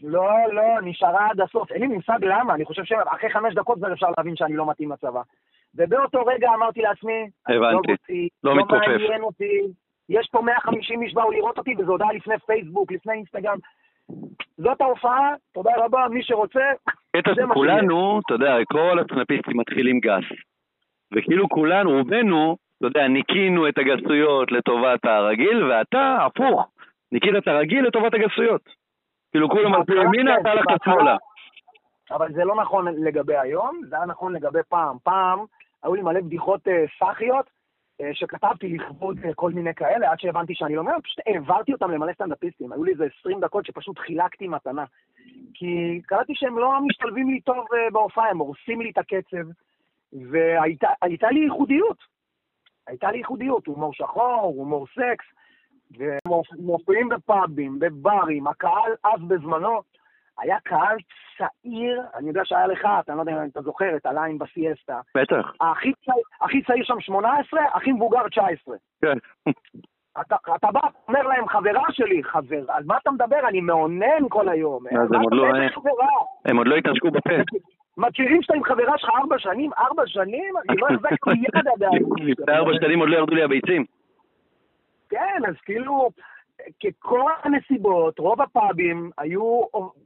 [0.03, 1.73] לא, לא, נשארה עד הסוף.
[1.73, 4.93] אין לי מושג למה, אני חושב שאחרי חמש דקות כבר אפשר להבין שאני לא מתאים
[4.93, 5.23] לצבא.
[5.77, 7.89] ובאותו רגע אמרתי לעצמי, הבנתי.
[7.89, 8.87] לא אותי, לא לא מתכופף.
[8.87, 9.61] מעניין אותי,
[10.09, 13.59] יש פה 150 איש באו לראות אותי, וזה הודעה לפני פייסבוק, לפני אינסטגרם.
[14.57, 16.61] זאת ההופעה, תודה רבה, מי שרוצה,
[17.16, 20.24] קטע זה מה שכולנו, אתה יודע, כל הסטנדאפיסטים מתחילים גס.
[21.14, 26.68] וכאילו כולנו, רובנו, אתה יודע, ניקינו את הגסויות לטובת הרגיל, ואתה, הפוך,
[27.12, 28.61] ניקית את הרגיל לטובת הגסויות.
[29.31, 31.16] כאילו כולם הלכו ימינה, כן, אתה הלכת שמאלה.
[32.11, 34.97] אבל זה לא נכון לגבי היום, זה היה נכון לגבי פעם.
[35.03, 35.39] פעם
[35.87, 37.51] היו לי מלא בדיחות אה, סאחיות,
[38.01, 41.91] אה, שכתבתי לכבוד אה, כל מיני כאלה, עד שהבנתי שאני לא מבין, פשוט העברתי אותם
[41.91, 42.72] למלא סטנדאפיסטים.
[42.72, 44.84] היו לי איזה 20 דקות שפשוט חילקתי מתנה.
[45.55, 49.49] כי קלטתי שהם לא משתלבים לי טוב בהופעה, הם הורסים לי את הקצב,
[50.30, 51.99] והייתה הייתה לי ייחודיות.
[52.87, 55.26] הייתה לי ייחודיות, הומור שחור, הומור סקס,
[55.99, 59.82] ומופיעים בפאבים, בברים, הקהל אז בזמנו
[60.39, 60.97] היה קהל
[61.39, 65.01] צעיר, אני יודע שהיה לך, אתה לא יודע אם אתה זוכר, את הליין בסיאסטה.
[65.14, 68.76] בטח, הכי צעיר, צעיר שם 18, הכי מבוגר 19.
[69.03, 69.18] כן.
[70.20, 73.49] אתה, אתה בא, אומר להם, חברה שלי, חבר, על מה אתה מדבר?
[73.49, 74.87] אני מאונן כל היום.
[74.87, 75.47] אז הם עוד לא-?
[76.45, 77.30] הם עוד לא התנשקו בפה.
[77.97, 79.70] מכירים שאתה עם חברה שלך ארבע שנים?
[79.78, 80.55] ארבע שנים?
[80.68, 82.03] אני לא החזקתי יד עדיין.
[82.18, 83.84] לפני ארבע שנים עוד לא ירדו לי הביצים.
[85.09, 86.09] כן, אז כאילו,
[86.85, 89.61] ככל הנסיבות, רוב הפאבים היו,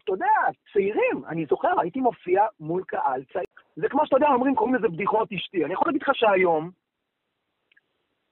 [0.04, 0.26] אתה יודע,
[0.72, 1.22] צעירים.
[1.28, 3.44] אני זוכר, הייתי מופיע מול קהל צעיר.
[3.76, 5.64] זה כמו שאתה יודע, אומרים, קוראים לזה בדיחות אשתי.
[5.64, 6.70] אני יכול להגיד לך שהיום,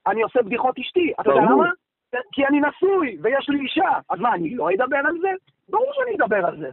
[0.07, 1.13] אני עושה בדיחות אשתי.
[1.21, 1.41] אתה יודע.
[1.41, 1.69] למה?
[2.31, 3.89] כי אני נשוי, ויש לי אישה.
[4.09, 5.29] אז מה, אני לא אדבר על זה?
[5.69, 6.69] ברור שאני אדבר על זה.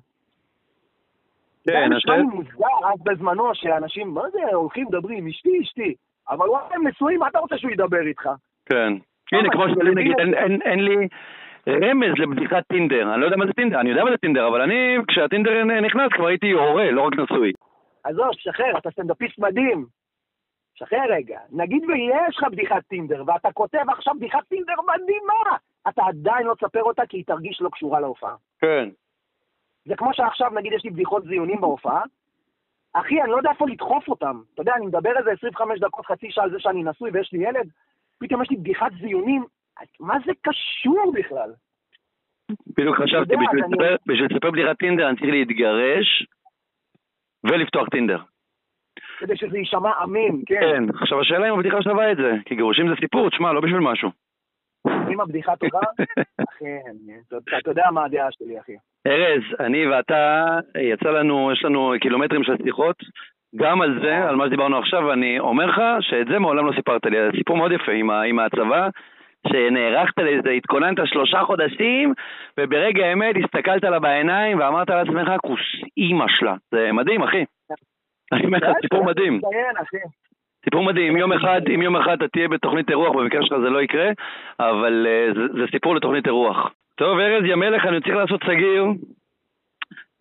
[1.65, 5.95] זה כן, נשמע השאלה- לי מוזר אז בזמנו, שאנשים, מה זה, הולכים, מדברים, אשתי, אשתי.
[6.31, 8.29] אבל וואלה, הם נשואים, מה אתה רוצה שהוא ידבר איתך?
[8.67, 8.93] כן.
[9.33, 10.15] הנה, כמו שלי נגיד,
[10.65, 11.09] אין לי
[11.69, 13.13] רמז לבדיחת טינדר.
[13.13, 16.13] אני לא יודע מה זה טינדר, אני יודע מה זה טינדר, אבל אני, כשהטינדר נכנס,
[16.13, 17.53] כבר הייתי הורה, לא רק נשוי.
[18.05, 19.87] עזוב, שחרר, אתה סטנדאפיסט מדהים.
[20.75, 21.41] שחרר רגע.
[21.53, 25.57] נגיד ויש לך בדיחת טינדר, ואתה כותב עכשיו בדיחת טינדר מדהימה,
[25.89, 28.35] אתה עדיין לא תספר אותה כי היא תרגיש לא קשורה להופעה.
[28.61, 28.89] כן.
[29.85, 32.03] זה כמו שעכשיו, נגיד, יש לי בדיחות זיונים בהופעה,
[32.93, 34.41] אחי, אני לא יודע איפה לדחוף אותם.
[34.55, 37.49] אתה יודע, אני מדבר איזה 25 דקות, חצי שעה על זה שאני נשוי ויש לי
[37.49, 37.69] ילד,
[38.19, 39.45] פתאום יש לי בדיחת זיונים,
[40.01, 41.51] מה זה קשור בכלל?
[42.79, 46.27] בדיוק חשבתי, בשביל אני- לספר- בדיחת טינדר אני צריך להתגרש
[47.45, 48.19] ולפתוח טינדר.
[49.19, 50.61] כדי שזה יישמע אמין, כן.
[50.61, 53.81] כן, עכשיו השאלה אם הבדיחה שווה את זה, כי גירושים זה סיפור, תשמע, לא בשביל
[53.81, 54.11] משהו.
[55.13, 55.81] אם הבדיחה טובה,
[56.63, 58.73] אני- אתה- יודע מה הדעה שלי, אחי.
[59.07, 60.47] ארז, אני ואתה,
[60.79, 62.97] יצא לנו, יש לנו קילומטרים של שיחות,
[63.57, 67.07] גם על זה, על מה שדיברנו עכשיו, ואני אומר לך שאת זה מעולם לא סיפרת
[67.07, 67.17] לי.
[67.17, 68.89] זה סיפור מאוד יפה עם, עם הצבא,
[69.49, 72.15] שנערכת לזה, התכוננת שלושה חודשים,
[72.61, 75.61] וברגע האמת הסתכלת לה בעיניים ואמרת לעצמך, כוס
[75.97, 76.55] אימא שלה.
[76.71, 77.45] זה מדהים, אחי.
[78.33, 79.41] אני אומר לך, סיפור מדהים.
[80.65, 83.83] סיפור מדהים, יום אחד, אם יום אחד אתה תהיה בתוכנית אירוח, במקרה שלך זה לא
[83.83, 84.11] יקרה,
[84.61, 86.71] אבל uh, זה, זה סיפור לתוכנית אירוח.
[86.95, 88.85] טוב, ארז ים-מלך, אני צריך לעשות סגיר.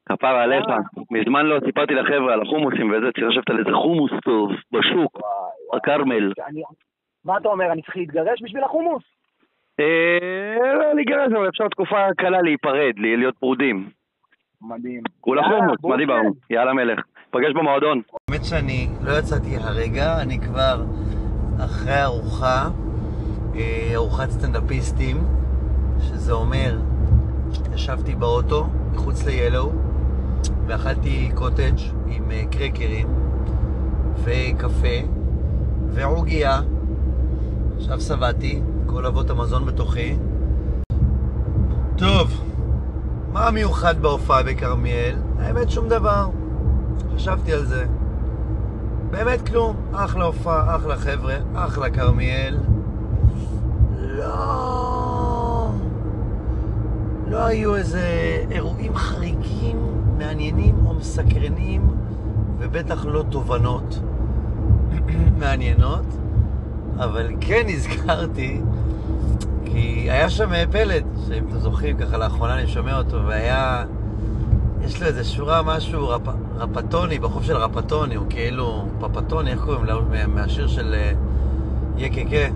[0.09, 0.65] כפרה עליך,
[1.11, 5.21] מזמן לא סיפרתי לחבר'ה על החומוסים וזה, צריך לשבת על איזה חומוס טוב, בשוק,
[5.75, 6.31] בכרמל.
[7.25, 9.03] מה אתה אומר, אני צריך להתגרש בשביל החומוס?
[9.79, 9.85] אה,
[10.79, 13.89] לא להיגרש, אבל אפשר תקופה קלה להיפרד, לי- להיות פרודים.
[14.61, 15.01] מדהים.
[15.21, 16.29] כולה חומוס, מה דיברנו?
[16.49, 16.99] יאללה מלך.
[17.31, 18.01] פגש במועדון.
[18.29, 20.83] האמת שאני לא יצאתי הרגע, אני כבר
[21.65, 22.63] אחרי ארוחה,
[23.55, 25.17] אה, ארוחת סטנדאפיסטים,
[25.99, 26.71] שזה אומר,
[27.75, 28.63] ישבתי באוטו
[28.93, 29.67] מחוץ ל-Yellow
[30.67, 31.77] ואכלתי קוטג'
[32.15, 33.07] עם אה, קרקרים
[34.23, 34.97] וקפה
[35.93, 36.51] ועוגיה.
[37.77, 40.17] עכשיו שבעתי, כל אבות המזון בתוכי.
[41.97, 42.41] טוב,
[43.33, 45.15] מה המיוחד בהופעה בכרמיאל?
[45.39, 46.29] האמת שום דבר.
[47.15, 47.85] חשבתי על זה.
[49.11, 49.75] באמת כלום.
[49.93, 52.57] אחלה הופעה, אחלה חבר'ה, אחלה כרמיאל.
[53.97, 55.69] לא...
[57.27, 58.01] לא היו איזה
[58.51, 59.77] אירועים חריגים,
[60.17, 61.87] מעניינים או מסקרנים,
[62.59, 63.99] ובטח לא תובנות
[65.39, 66.05] מעניינות,
[66.99, 68.61] אבל כן נזכרתי,
[69.65, 73.83] כי היה שם פלד, שאם אתם זוכרים, ככה לאחרונה אני שומע אותו, והיה...
[74.81, 76.21] יש לו איזה שורה, משהו רפ,
[76.57, 80.01] רפטוני, בחוף של רפטוני, הוא כאילו פפטוני, איך קוראים לו?
[80.11, 81.11] מה- מהשיר של אה,
[81.97, 82.53] יקקה.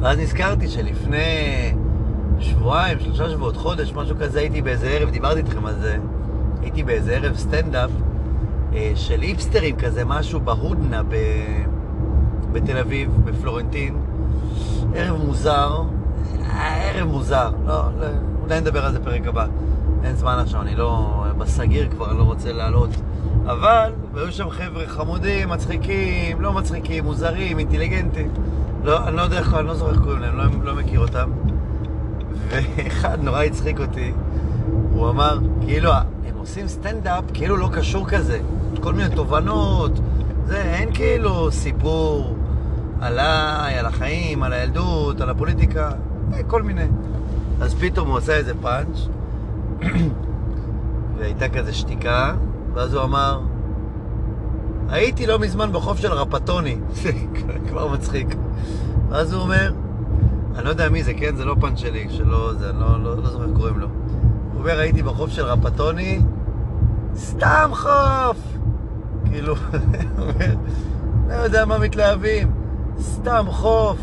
[0.00, 1.74] ואז נזכרתי שלפני
[2.40, 5.96] שבועיים, שלושה שבועות, חודש, משהו כזה, הייתי באיזה ערב, דיברתי איתכם על זה,
[6.62, 7.90] הייתי באיזה ערב סטנדאפ
[8.74, 11.14] אה, של היפסטרים כזה, משהו בהודנה ב...
[12.54, 13.94] בתל אביב, בפלורנטין.
[14.94, 15.82] ערב מוזר,
[16.52, 18.06] ערב מוזר, לא, לא,
[18.42, 19.46] אולי נדבר על זה פרק הבא.
[20.04, 21.24] אין זמן עכשיו, אני לא...
[21.38, 22.90] בסגיר כבר, אני לא רוצה לעלות.
[23.46, 28.30] אבל, והיו שם חבר'ה חמודים, מצחיקים, לא מצחיקים, מוזרים, אינטליגנטים.
[28.84, 31.30] לא, אני לא יודע איך, אני לא זוכר איך קוראים להם, לא, לא מכיר אותם.
[32.48, 34.12] ואחד נורא הצחיק אותי,
[34.92, 38.40] הוא אמר, כאילו, הם עושים סטנדאפ כאילו לא קשור כזה.
[38.80, 39.92] כל מיני תובנות,
[40.46, 42.33] זה, אין כאילו סיפור
[43.04, 45.90] עליי, על החיים, על הילדות, על הפוליטיקה,
[46.32, 46.86] אה, כל מיני.
[47.60, 48.98] אז פתאום הוא עשה איזה פאנץ',
[51.18, 52.34] והייתה כזה שתיקה,
[52.74, 53.40] ואז הוא אמר,
[54.88, 56.76] הייתי לא מזמן בחוף של רפטוני.
[56.92, 57.10] זה
[57.68, 58.34] כבר מצחיק.
[59.10, 59.72] ואז הוא אומר,
[60.56, 61.36] אני לא יודע מי זה, כן?
[61.36, 63.86] זה לא פאנץ' שלי, שלא, זה, אני לא, לא, לא זוכר איך קוראים לו.
[64.52, 66.20] הוא אומר, הייתי בחוף של רפטוני,
[67.16, 68.36] סתם חוף!
[69.24, 69.54] כאילו,
[70.16, 70.54] הוא אומר,
[71.28, 72.63] לא יודע מה מתלהבים,
[73.00, 73.98] סתם חוף.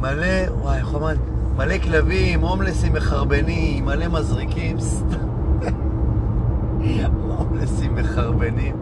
[0.00, 1.12] מלא, וואי, איך אמר?
[1.56, 5.16] מלא כלבים, הומלסים מחרבנים, מלא מזריקים, סתם.
[7.38, 8.76] הומלסים מחרבנים.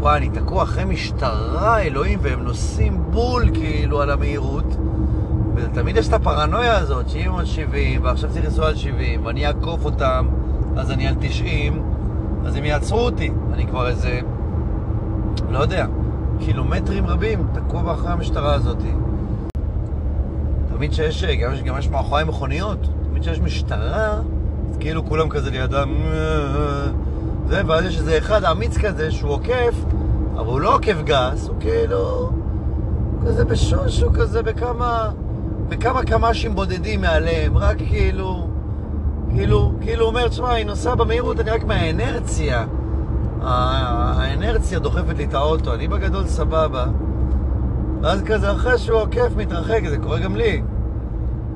[0.00, 4.76] וואי, אני תקוע אחרי משטרה, אלוהים, והם נוסעים בול כאילו על המהירות.
[5.54, 9.46] ותמיד יש את הפרנויה הזאת, שאם הם על 70, ועכשיו צריך לנסוע על 70, ואני
[9.46, 10.26] אעקוף אותם,
[10.76, 11.82] אז אני על 90,
[12.46, 13.30] אז הם יעצרו אותי.
[13.52, 14.20] אני כבר איזה,
[15.50, 15.86] לא יודע,
[16.38, 18.78] קילומטרים רבים, תקוע מאחורי המשטרה הזאת.
[20.76, 22.78] תמיד שיש, גם גם יש מאחורי מכוניות,
[23.08, 24.18] תמיד שיש משטרה,
[24.70, 25.94] אז כאילו כולם כזה לידם,
[27.48, 29.74] זה, ואז יש איזה אחד אמיץ כזה שהוא עוקף,
[30.36, 32.30] אבל הוא לא עוקף גס, הוא כאילו,
[33.26, 35.10] כזה בשושו כזה, בכמה,
[35.68, 38.48] בכמה קמ"שים בודדים מעליהם, רק כאילו,
[39.34, 42.66] כאילו, כאילו אומר, תשמע, היא נוסעה במהירות, אני רק מהאנרציה.
[43.46, 46.86] האנרציה דוחפת לי את האוטו, אני בגדול סבבה.
[48.02, 50.62] ואז כזה, אחרי שהוא עוקף, מתרחק, זה קורה גם לי.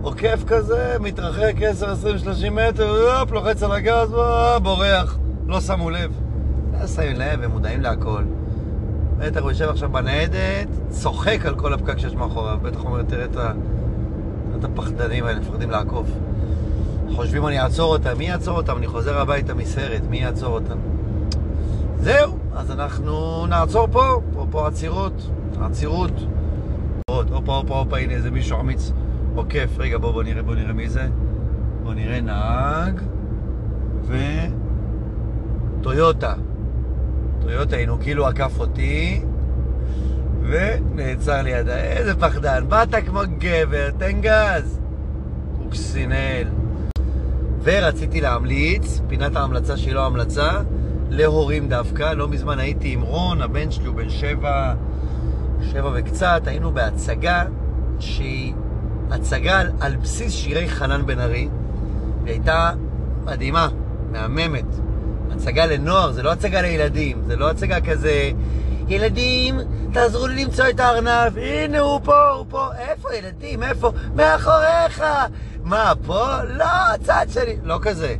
[0.03, 4.15] עוקף כזה, מתרחק 10, 20, 30 מטר, הופ, לוחץ על הגז,
[4.63, 5.19] בורח.
[5.47, 6.13] לא שמו לב.
[6.81, 8.23] לא שמים לב, הם מודעים להכל.
[9.19, 12.59] בטח הוא יושב עכשיו בניידת, צוחק על כל הפקק שיש מאחוריו.
[12.63, 13.27] בטח אומר, תראה.
[14.59, 16.07] את הפחדנים האלה, מפחדים לעקוף.
[17.15, 18.77] חושבים אני אעצור אותם, מי יעצור אותם?
[18.77, 20.77] אני חוזר הביתה מסרט, מי יעצור אותם?
[22.01, 25.31] זהו, אז אנחנו נעצור פה, פה, פה עצירות,
[25.61, 26.13] עצירות.
[27.11, 28.93] הופה, הופה, הופה, הנה איזה מישהו אמיץ
[29.35, 29.69] עוקף.
[29.79, 31.07] רגע, בוא, בוא נראה, בוא נראה מי זה.
[31.83, 33.01] בוא נראה נהג
[34.03, 34.17] ו...
[35.83, 36.35] טויוטה.
[37.41, 39.21] טויוטה, הנה הוא כאילו עקף אותי
[40.43, 41.77] ונעצר לידה.
[41.77, 44.81] איזה פחדן, באת כמו גבר, תן גז.
[45.63, 46.49] קוקסינל.
[47.63, 50.51] ורציתי להמליץ, פינת ההמלצה שהיא לא המלצה,
[51.11, 52.13] להורים דווקא.
[52.13, 54.75] לא מזמן הייתי עם רון, הבן שלי הוא בן שבע,
[55.73, 57.45] שבע וקצת, היינו בהצגה
[57.99, 58.55] שהיא
[59.11, 61.49] הצגה על, על בסיס שירי חנן בן ארי.
[62.25, 62.71] היא הייתה
[63.25, 63.69] מדהימה,
[64.13, 64.67] מהממת.
[65.31, 68.31] הצגה לנוער, זה לא הצגה לילדים, זה לא הצגה כזה...
[68.89, 69.61] ילדים,
[69.93, 72.69] תעזרו לי למצוא את הארנב, הנה הוא פה, הוא פה.
[72.79, 73.63] איפה ילדים?
[73.63, 73.93] איפה?
[74.15, 75.05] מאחוריך!
[75.63, 76.43] מה, פה?
[76.43, 77.57] לא, הצד שלי.
[77.63, 78.15] לא כזה.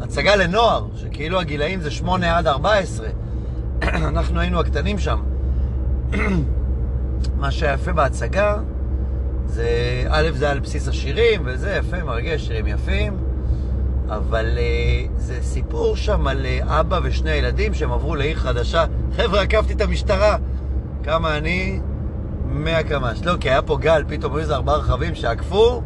[0.00, 3.06] הצגה לנוער, שכאילו הגילאים זה 8 עד 14.
[3.82, 5.22] אנחנו היינו הקטנים שם.
[7.40, 8.56] מה שהיה יפה בהצגה,
[9.46, 9.68] זה,
[10.08, 13.16] א', זה על בסיס השירים, וזה יפה, מרגש, שירים יפים,
[14.08, 18.84] אבל uh, זה סיפור שם על uh, אבא ושני הילדים שהם עברו לעיר חדשה.
[19.16, 20.36] חבר'ה, עקפתי את המשטרה.
[21.02, 21.80] כמה אני?
[22.48, 23.22] 100 קמ"ש.
[23.24, 25.82] לא, כי היה פה גל, פתאום היו איזה ארבעה רכבים שעקפו,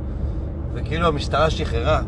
[0.75, 2.01] וכאילו המשטרה שחררה.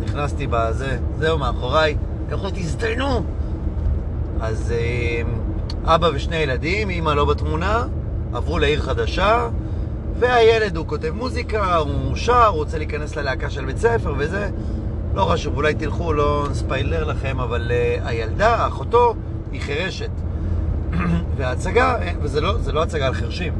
[0.00, 1.96] נכנסתי בזה, זהו, מאחוריי,
[2.30, 3.24] לכו תזדיינו.
[4.40, 5.22] אז אה,
[5.94, 7.84] אבא ושני ילדים, אימא לא בתמונה,
[8.32, 9.48] עברו לעיר חדשה,
[10.18, 14.50] והילד הוא כותב מוזיקה, הוא שר, הוא רוצה להיכנס ללהקה של בית ספר וזה.
[15.14, 19.14] לא חשוב, אולי תלכו, לא נספיילר לכם, אבל uh, הילדה, אחותו,
[19.52, 20.10] היא חירשת.
[21.36, 23.52] וההצגה, אה, וזה לא, לא הצגה על חרשים,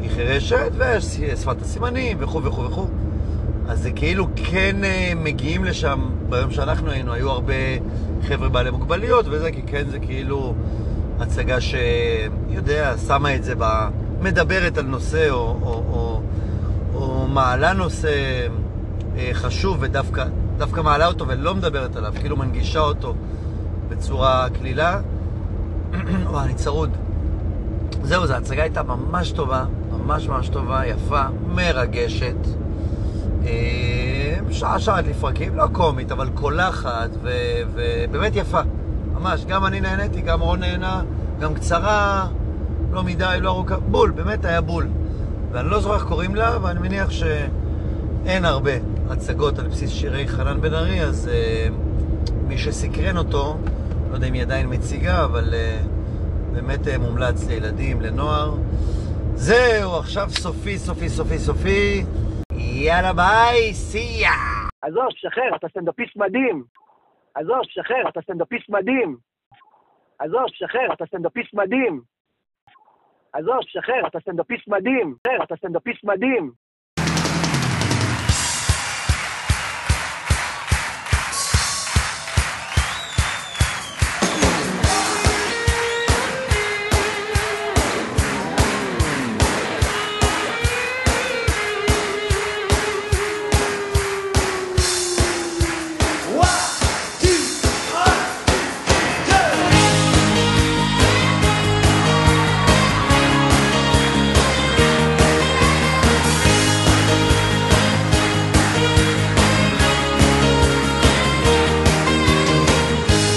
[0.00, 2.86] היא חירשת ויש שפת הסימנים וכו' וכו' וכו'.
[3.68, 7.54] אז זה כאילו כן uh, מגיעים לשם, ביום שאנחנו היינו, היו הרבה
[8.22, 10.54] חבר'ה בעלי מוגבלויות וזה, כי כן זה כאילו
[11.20, 13.88] הצגה שיודע, שמה את זה ב...
[14.20, 16.22] מדברת על נושא או, או, או,
[16.94, 18.08] או מעלה נושא
[19.16, 20.24] אה, חשוב ודווקא
[20.56, 23.14] דווקא מעלה אותו ולא מדברת עליו, כאילו מנגישה אותו
[23.88, 25.00] בצורה קלילה.
[26.30, 26.90] וואי, אני צרוד.
[28.02, 31.22] זהו, זו ההצגה הייתה ממש טובה, ממש ממש טובה, יפה,
[31.54, 32.36] מרגשת.
[33.46, 37.10] אה, שעה שעה לפרקים, לא קומית, אבל קולחת,
[37.72, 38.60] ובאמת יפה.
[39.14, 41.02] ממש, גם אני נהניתי, גם רון נהנה,
[41.40, 42.26] גם קצרה,
[42.92, 44.88] לא מדי, לא ארוכה, בול, באמת היה בול.
[45.52, 48.70] ואני לא זוכר איך קוראים לה, ואני מניח שאין הרבה
[49.10, 51.72] הצגות על בסיס שירי חנן בן ארי, אז uh,
[52.48, 53.56] מי שסקרן אותו,
[54.10, 55.86] לא יודע אם היא עדיין מציגה, אבל uh,
[56.54, 58.54] באמת אה, מומלץ לילדים, לנוער.
[59.34, 62.04] זהו, עכשיו סופי, סופי, סופי, סופי.
[62.58, 64.30] יאללה ביי, see ya!
[64.82, 66.64] עזוב, שחרר, אתה סטנדאפיסט מדהים.
[67.34, 69.16] עזוב, שחרר, אתה סטנדאפיסט מדהים.
[70.18, 72.00] עזוב, שחרר, אתה סטנדאפיסט מדהים.
[73.32, 75.14] עזוב, שחרר, אתה סטנדאפיסט מדהים.
[75.26, 76.52] שחרר, אתה סטנדאפיסט מדהים.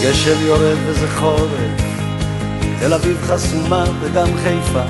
[0.10, 1.50] גשם יורד וזה חורף,
[2.80, 4.84] תל אביב חסומה וגם חיפה